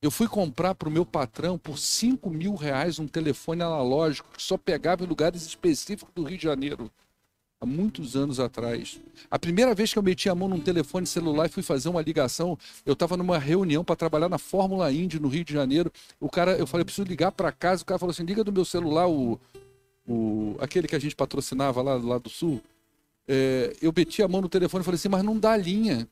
Eu 0.00 0.10
fui 0.10 0.28
comprar 0.28 0.74
para 0.74 0.88
o 0.88 0.92
meu 0.92 1.06
patrão 1.06 1.58
por 1.58 1.78
5 1.78 2.28
mil 2.28 2.54
reais 2.54 2.98
um 2.98 3.06
telefone 3.06 3.62
analógico 3.62 4.28
que 4.36 4.42
só 4.42 4.58
pegava 4.58 5.02
em 5.02 5.06
lugares 5.06 5.46
específicos 5.46 6.12
do 6.14 6.24
Rio 6.24 6.36
de 6.36 6.44
Janeiro 6.44 6.90
há 7.60 7.66
muitos 7.66 8.14
anos 8.14 8.38
atrás. 8.38 9.00
A 9.30 9.38
primeira 9.38 9.74
vez 9.74 9.92
que 9.92 9.98
eu 9.98 10.02
meti 10.02 10.28
a 10.28 10.34
mão 10.34 10.48
num 10.48 10.60
telefone 10.60 11.06
celular 11.06 11.46
e 11.46 11.48
fui 11.48 11.62
fazer 11.62 11.88
uma 11.88 12.02
ligação, 12.02 12.58
eu 12.84 12.92
estava 12.92 13.16
numa 13.16 13.38
reunião 13.38 13.82
para 13.82 13.96
trabalhar 13.96 14.28
na 14.28 14.38
Fórmula 14.38 14.92
Indy 14.92 15.18
no 15.18 15.28
Rio 15.28 15.44
de 15.44 15.52
Janeiro. 15.52 15.90
O 16.20 16.28
cara, 16.28 16.52
eu 16.58 16.66
falei, 16.66 16.82
eu 16.82 16.86
preciso 16.86 17.08
ligar 17.08 17.32
para 17.32 17.50
casa. 17.50 17.82
O 17.82 17.86
cara 17.86 17.98
falou 17.98 18.10
assim: 18.10 18.24
liga 18.24 18.44
do 18.44 18.52
meu 18.52 18.64
celular, 18.64 19.08
o, 19.08 19.40
o 20.06 20.56
aquele 20.60 20.86
que 20.86 20.94
a 20.94 20.98
gente 20.98 21.16
patrocinava 21.16 21.80
lá, 21.80 21.94
lá 21.94 22.18
do 22.18 22.28
sul. 22.28 22.60
É, 23.26 23.74
eu 23.80 23.92
meti 23.96 24.22
a 24.22 24.28
mão 24.28 24.42
no 24.42 24.48
telefone 24.50 24.82
e 24.82 24.84
falei 24.84 24.96
assim, 24.96 25.08
mas 25.08 25.22
não 25.22 25.38
dá 25.38 25.56
linha. 25.56 26.06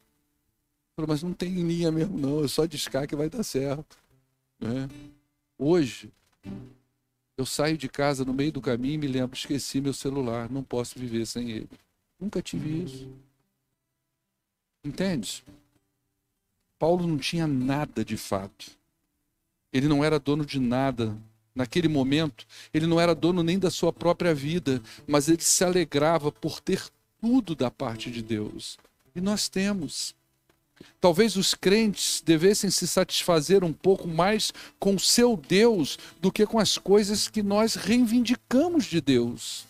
Falei, 0.95 1.09
mas 1.09 1.23
não 1.23 1.33
tem 1.33 1.55
linha 1.55 1.91
mesmo, 1.91 2.19
não, 2.19 2.45
é 2.45 2.49
só 2.49 2.67
discar 2.67 3.07
que 3.07 3.17
vai 3.17 3.31
dar 3.31 3.43
certo. 3.43 3.97
É. 4.61 4.89
Hoje, 5.59 6.13
eu 7.37 7.47
saio 7.47 7.79
de 7.79 7.89
casa 7.89 8.25
no 8.25 8.35
meio 8.35 8.53
do 8.53 8.61
caminho 8.61 8.95
e 8.95 8.99
me 8.99 9.07
lembro, 9.07 9.37
esqueci 9.37 9.81
meu 9.81 9.93
celular, 9.93 10.51
não 10.51 10.63
posso 10.63 10.99
viver 10.99 11.27
sem 11.27 11.51
ele. 11.51 11.71
Nunca 12.21 12.43
tive 12.43 12.85
isso. 12.85 13.11
Entende? 14.85 15.45
Paulo 16.79 17.07
não 17.07 17.17
tinha 17.17 17.47
nada 17.47 18.05
de 18.05 18.17
fato. 18.17 18.73
Ele 19.73 19.89
não 19.89 20.05
era 20.05 20.19
dono 20.19 20.45
de 20.45 20.61
nada. 20.61 21.17
Naquele 21.55 21.89
momento, 21.89 22.47
ele 22.73 22.87
não 22.87 23.01
era 23.01 23.15
dono 23.15 23.43
nem 23.43 23.59
da 23.59 23.71
sua 23.71 23.93
própria 23.93 24.35
vida, 24.35 24.83
mas 25.07 25.29
ele 25.29 25.43
se 25.43 25.65
alegrava 25.65 26.31
por 26.33 26.61
ter 26.61 26.83
tudo 27.21 27.55
da 27.55 27.71
parte 27.71 28.11
de 28.11 28.23
Deus. 28.23 28.79
E 29.15 29.21
nós 29.21 29.49
temos. 29.49 30.15
Talvez 31.01 31.37
os 31.37 31.55
crentes 31.55 32.23
devessem 32.25 32.71
se 32.71 32.87
satisfazer 32.87 33.65
um 33.65 33.73
pouco 33.73 34.07
mais 34.09 34.53
com 34.79 34.95
o 34.95 35.01
seu 35.01 35.37
Deus 35.37 35.99
do 36.21 36.33
que 36.33 36.47
com 36.47 36.59
as 36.59 36.79
coisas 36.79 37.29
que 37.29 37.43
nós 37.43 37.75
reivindicamos 37.75 38.85
de 38.85 39.01
Deus. 39.01 39.67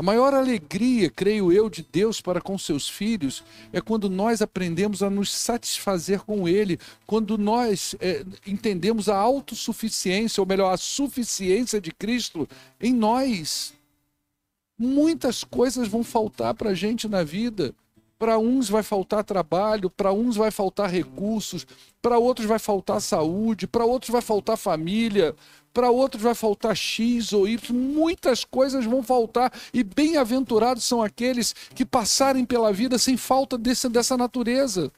A 0.00 0.02
maior 0.02 0.32
alegria, 0.32 1.10
creio 1.10 1.52
eu, 1.52 1.68
de 1.68 1.86
Deus 1.92 2.22
para 2.22 2.40
com 2.40 2.56
seus 2.56 2.88
filhos 2.88 3.44
é 3.70 3.82
quando 3.82 4.08
nós 4.08 4.40
aprendemos 4.40 5.02
a 5.02 5.10
nos 5.10 5.30
satisfazer 5.30 6.20
com 6.20 6.48
Ele, 6.48 6.78
quando 7.06 7.36
nós 7.36 7.94
é, 8.00 8.24
entendemos 8.46 9.10
a 9.10 9.16
autossuficiência, 9.18 10.40
ou 10.40 10.46
melhor, 10.46 10.72
a 10.72 10.78
suficiência 10.78 11.78
de 11.82 11.92
Cristo 11.92 12.48
em 12.80 12.94
nós. 12.94 13.74
Muitas 14.78 15.44
coisas 15.44 15.86
vão 15.86 16.02
faltar 16.02 16.54
para 16.54 16.70
a 16.70 16.74
gente 16.74 17.06
na 17.06 17.22
vida. 17.22 17.74
Para 18.20 18.38
uns 18.38 18.68
vai 18.68 18.82
faltar 18.82 19.24
trabalho, 19.24 19.88
para 19.88 20.12
uns 20.12 20.36
vai 20.36 20.50
faltar 20.50 20.90
recursos, 20.90 21.66
para 22.02 22.18
outros 22.18 22.46
vai 22.46 22.58
faltar 22.58 23.00
saúde, 23.00 23.66
para 23.66 23.86
outros 23.86 24.10
vai 24.10 24.20
faltar 24.20 24.58
família, 24.58 25.34
para 25.72 25.90
outros 25.90 26.22
vai 26.22 26.34
faltar 26.34 26.76
X 26.76 27.32
ou 27.32 27.48
Y, 27.48 27.74
muitas 27.74 28.44
coisas 28.44 28.84
vão 28.84 29.02
faltar 29.02 29.50
e 29.72 29.82
bem-aventurados 29.82 30.84
são 30.84 31.02
aqueles 31.02 31.54
que 31.74 31.82
passarem 31.82 32.44
pela 32.44 32.70
vida 32.74 32.98
sem 32.98 33.16
falta 33.16 33.56
desse, 33.56 33.88
dessa 33.88 34.18
natureza. 34.18 34.92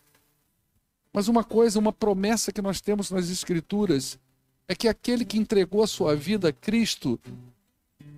Mas 1.12 1.29
uma 1.29 1.45
coisa, 1.45 1.79
uma 1.79 1.93
promessa 1.93 2.51
que 2.51 2.61
nós 2.61 2.81
temos 2.81 3.09
nas 3.12 3.31
Escrituras 3.31 4.18
é 4.66 4.75
que 4.75 4.89
aquele 4.89 5.25
que 5.25 5.39
entregou 5.39 5.85
a 5.85 5.87
sua 5.87 6.16
vida 6.16 6.49
a 6.49 6.53
Cristo 6.53 7.20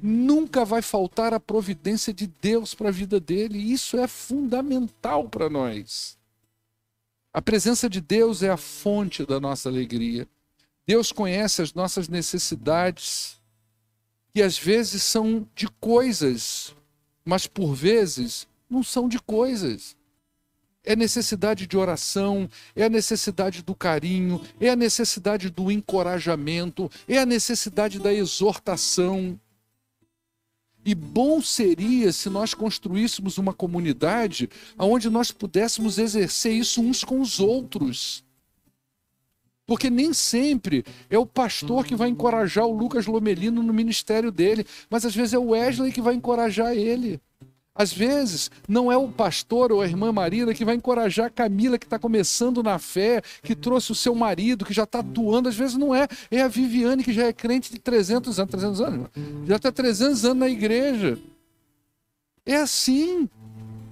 nunca 0.07 0.67
vai 0.67 0.83
faltar 0.83 1.33
a 1.33 1.41
providência 1.41 2.13
de 2.13 2.27
Deus 2.27 2.75
para 2.75 2.91
a 2.91 2.93
vida 2.93 3.19
dele. 3.19 3.59
Isso 3.59 3.97
é 3.97 4.07
fundamental 4.07 5.31
para 5.31 5.49
nós. 5.49 6.19
A 7.33 7.41
presença 7.41 7.89
de 7.89 8.03
Deus 8.03 8.43
é 8.43 8.51
a 8.51 8.57
fonte 8.59 9.25
da 9.25 9.41
nossa 9.41 9.71
alegria. 9.71 10.29
Deus 10.87 11.11
conhece 11.11 11.63
as 11.63 11.73
nossas 11.73 12.07
necessidades, 12.07 13.41
que 14.35 14.43
às 14.43 14.59
vezes 14.59 15.03
são 15.03 15.49
de 15.55 15.69
coisas, 15.81 16.75
mas 17.25 17.47
por 17.47 17.75
vezes 17.75 18.47
não 18.69 18.83
são 18.83 19.09
de 19.09 19.19
coisas. 19.19 19.97
É 20.85 20.95
necessidade 20.95 21.67
de 21.67 21.79
oração, 21.79 22.47
é 22.77 22.85
a 22.85 22.91
necessidade 22.91 23.63
do 23.63 23.75
carinho, 23.75 24.39
é 24.61 24.69
a 24.69 24.77
necessidade 24.77 25.49
do 25.49 25.73
encorajamento, 25.73 26.91
é 27.09 27.17
a 27.17 27.25
necessidade 27.25 27.99
da 27.99 28.13
exortação. 28.13 29.41
E 30.85 30.95
bom 30.95 31.41
seria 31.41 32.13
se 32.13 32.29
nós 32.29 32.53
construíssemos 32.53 33.39
uma 33.39 33.55
comunidade 33.55 34.51
onde 34.79 35.09
nós 35.09 35.33
pudéssemos 35.33 35.99
exercer 35.99 36.53
isso 36.53 36.83
uns 36.83 37.03
com 37.03 37.21
os 37.21 37.41
outros. 37.41 38.23
Porque 39.67 39.89
nem 39.89 40.13
sempre 40.13 40.85
é 41.09 41.19
o 41.19 41.25
pastor 41.25 41.87
que 41.87 41.97
vai 41.97 42.11
encorajar 42.11 42.67
o 42.67 42.77
Lucas 42.77 43.07
Lomelino 43.07 43.63
no 43.63 43.73
ministério 43.73 44.31
dele, 44.31 44.67
mas 44.91 45.07
às 45.07 45.15
vezes 45.15 45.33
é 45.33 45.39
o 45.39 45.51
Wesley 45.51 45.91
que 45.91 46.03
vai 46.03 46.15
encorajar 46.15 46.77
ele. 46.77 47.19
Às 47.75 47.93
vezes, 47.93 48.53
não 48.69 48.91
é 48.91 48.97
o 48.97 49.09
pastor 49.09 49.73
ou 49.73 49.83
a 49.83 49.87
irmã 49.87 50.13
Marina 50.13 50.55
que 50.55 50.65
vai 50.65 50.77
encorajar 50.77 51.27
a 51.27 51.31
Camila, 51.31 51.77
que 51.77 51.87
está 51.87 51.99
começando 51.99 52.63
na 52.63 52.79
fé, 52.79 53.21
que 53.43 53.57
trouxe 53.57 53.91
o 53.91 53.95
seu 53.97 54.15
marido, 54.15 54.65
que 54.65 54.73
já 54.73 54.85
está 54.85 55.01
atuando. 55.01 55.49
Às 55.49 55.57
vezes, 55.57 55.77
não 55.77 55.93
é. 55.93 56.07
É 56.31 56.41
a 56.43 56.49
Viviane, 56.49 57.03
que 57.03 57.13
já 57.13 57.25
é 57.25 57.33
crente 57.33 57.73
de 57.73 57.81
300 57.81 58.39
anos. 58.39 58.51
300 58.51 58.81
anos? 58.81 59.09
Já 59.47 59.57
está 59.57 59.73
300 59.73 60.25
anos 60.25 60.39
na 60.39 60.49
igreja. 60.49 61.19
É 62.47 62.57
assim. 62.57 63.29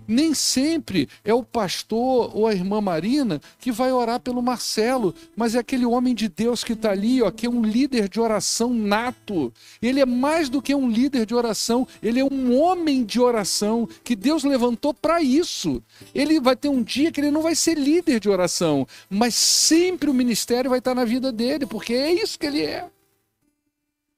Nem 0.06 0.34
sempre 0.34 1.08
é 1.24 1.32
o 1.32 1.42
pastor 1.42 2.30
ou 2.36 2.46
a 2.46 2.52
irmã 2.52 2.80
Marina 2.80 3.40
que 3.58 3.70
vai 3.70 3.92
orar 3.92 4.20
pelo 4.20 4.42
Marcelo, 4.42 5.14
mas 5.36 5.54
é 5.54 5.58
aquele 5.58 5.86
homem 5.86 6.14
de 6.14 6.28
Deus 6.28 6.64
que 6.64 6.72
está 6.72 6.90
ali, 6.90 7.22
ó, 7.22 7.30
que 7.30 7.46
é 7.46 7.50
um 7.50 7.62
líder 7.62 8.08
de 8.08 8.20
oração 8.20 8.72
nato. 8.72 9.52
Ele 9.80 10.00
é 10.00 10.06
mais 10.06 10.48
do 10.48 10.62
que 10.62 10.74
um 10.74 10.88
líder 10.88 11.26
de 11.26 11.34
oração, 11.34 11.86
ele 12.02 12.20
é 12.20 12.24
um 12.24 12.58
homem 12.58 13.04
de 13.04 13.20
oração 13.20 13.88
que 14.04 14.16
Deus 14.16 14.44
levantou 14.44 14.92
para 14.94 15.22
isso. 15.22 15.82
Ele 16.14 16.40
vai 16.40 16.56
ter 16.56 16.68
um 16.68 16.82
dia 16.82 17.10
que 17.10 17.20
ele 17.20 17.30
não 17.30 17.42
vai 17.42 17.54
ser 17.54 17.76
líder 17.76 18.20
de 18.20 18.28
oração, 18.28 18.86
mas 19.08 19.34
sempre 19.34 20.10
o 20.10 20.14
ministério 20.14 20.70
vai 20.70 20.78
estar 20.78 20.94
na 20.94 21.04
vida 21.04 21.32
dele, 21.32 21.66
porque 21.66 21.92
é 21.92 22.12
isso 22.12 22.38
que 22.38 22.46
ele 22.46 22.62
é. 22.62 22.88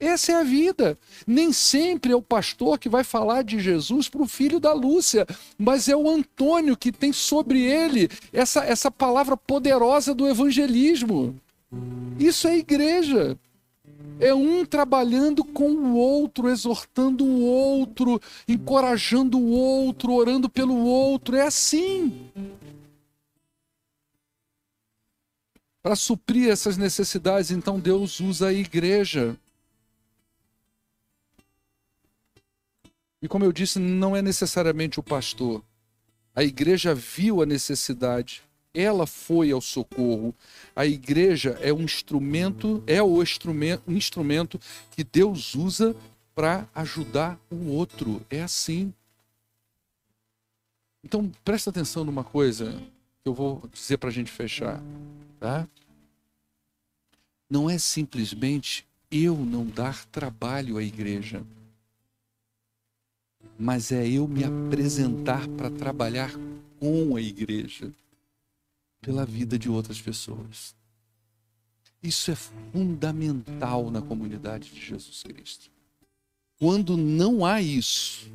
Essa 0.05 0.33
é 0.33 0.35
a 0.35 0.43
vida. 0.43 0.99
Nem 1.27 1.51
sempre 1.51 2.13
é 2.13 2.17
o 2.17 2.21
pastor 2.21 2.79
que 2.79 2.91
vai 2.91 3.03
falar 3.03 3.43
de 3.43 3.59
Jesus 3.59 4.09
para 4.09 4.21
o 4.21 4.29
filho 4.29 4.61
da 4.61 4.73
Lúcia, 4.75 5.27
mas 5.59 5.89
é 5.89 5.97
o 5.97 6.11
Antônio 6.11 6.77
que 6.77 6.93
tem 6.93 7.13
sobre 7.13 7.63
ele 7.63 8.11
essa, 8.33 8.63
essa 8.65 8.91
palavra 8.91 9.35
poderosa 9.35 10.15
do 10.15 10.29
evangelismo. 10.29 11.35
Isso 12.19 12.47
é 12.47 12.59
igreja. 12.59 13.39
É 14.21 14.33
um 14.35 14.65
trabalhando 14.65 15.43
com 15.43 15.71
o 15.71 15.97
outro, 15.97 16.49
exortando 16.49 17.25
o 17.25 17.43
outro, 17.43 18.21
encorajando 18.47 19.39
o 19.39 19.51
outro, 19.51 20.13
orando 20.13 20.51
pelo 20.51 20.77
outro. 20.77 21.35
É 21.35 21.43
assim. 21.43 22.29
Para 25.83 25.97
suprir 25.97 26.51
essas 26.51 26.77
necessidades, 26.77 27.51
então 27.51 27.81
Deus 27.81 28.21
usa 28.21 28.49
a 28.49 28.53
igreja. 28.53 29.37
E 33.25 33.29
como 33.29 33.43
eu 33.43 33.55
disse, 33.55 33.79
não 33.79 34.15
é 34.15 34.21
necessariamente 34.21 35.01
o 35.01 35.03
pastor. 35.03 35.65
A 36.35 36.45
igreja 36.45 36.95
viu 36.95 37.41
a 37.41 37.47
necessidade, 37.47 38.43
ela 38.75 39.07
foi 39.07 39.51
ao 39.51 39.63
socorro. 39.63 40.35
A 40.77 40.85
igreja 40.85 41.59
é 41.63 41.73
um 41.73 41.81
instrumento, 41.81 42.85
é 42.87 43.03
o 43.03 43.23
instrumento, 43.23 43.83
um 43.89 43.97
instrumento 43.97 44.61
que 44.91 45.03
Deus 45.03 45.55
usa 45.55 45.97
para 46.35 46.69
ajudar 46.75 47.41
o 47.51 47.71
outro. 47.71 48.21
É 48.29 48.43
assim. 48.43 48.93
Então, 51.03 51.33
presta 51.43 51.71
atenção 51.71 52.05
numa 52.05 52.25
coisa 52.25 52.79
que 53.23 53.29
eu 53.31 53.33
vou 53.33 53.67
dizer 53.73 53.97
para 53.97 54.11
a 54.11 54.13
gente 54.13 54.31
fechar, 54.31 54.83
tá? 55.41 55.67
Não 57.49 57.71
é 57.71 57.79
simplesmente 57.79 58.87
eu 59.11 59.35
não 59.35 59.65
dar 59.65 60.05
trabalho 60.09 60.77
à 60.77 60.83
igreja, 60.83 61.43
mas 63.59 63.93
é 63.93 64.07
eu 64.07 64.27
me 64.27 64.45
apresentar 64.45 65.47
para 65.49 65.71
trabalhar 65.71 66.33
com 66.79 67.17
a 67.17 67.21
igreja 67.21 67.93
pela 69.01 69.25
vida 69.25 69.59
de 69.59 69.69
outras 69.69 70.01
pessoas. 70.01 70.75
Isso 72.03 72.31
é 72.31 72.35
fundamental 72.35 73.91
na 73.91 74.03
comunidade 74.03 74.71
de 74.71 74.81
Jesus 74.81 75.23
Cristo. 75.23 75.71
Quando 76.59 76.97
não 76.97 77.45
há 77.45 77.61
isso, 77.61 78.31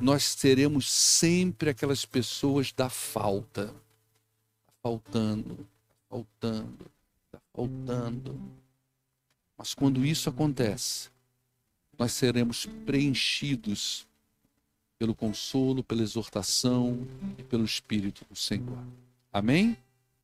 nós 0.00 0.34
teremos 0.34 0.90
sempre 0.90 1.70
aquelas 1.70 2.04
pessoas 2.04 2.72
da 2.72 2.88
falta. 2.88 3.74
Faltando, 4.82 5.66
faltando, 6.08 6.90
faltando. 7.52 8.40
Mas 9.56 9.74
quando 9.74 10.04
isso 10.04 10.30
acontece, 10.30 11.09
nós 12.00 12.12
seremos 12.12 12.64
preenchidos 12.86 14.06
pelo 14.98 15.14
consolo, 15.14 15.84
pela 15.84 16.00
exortação 16.00 17.06
e 17.36 17.42
pelo 17.42 17.62
Espírito 17.62 18.24
do 18.26 18.34
Senhor. 18.34 18.82
Amém? 19.30 19.76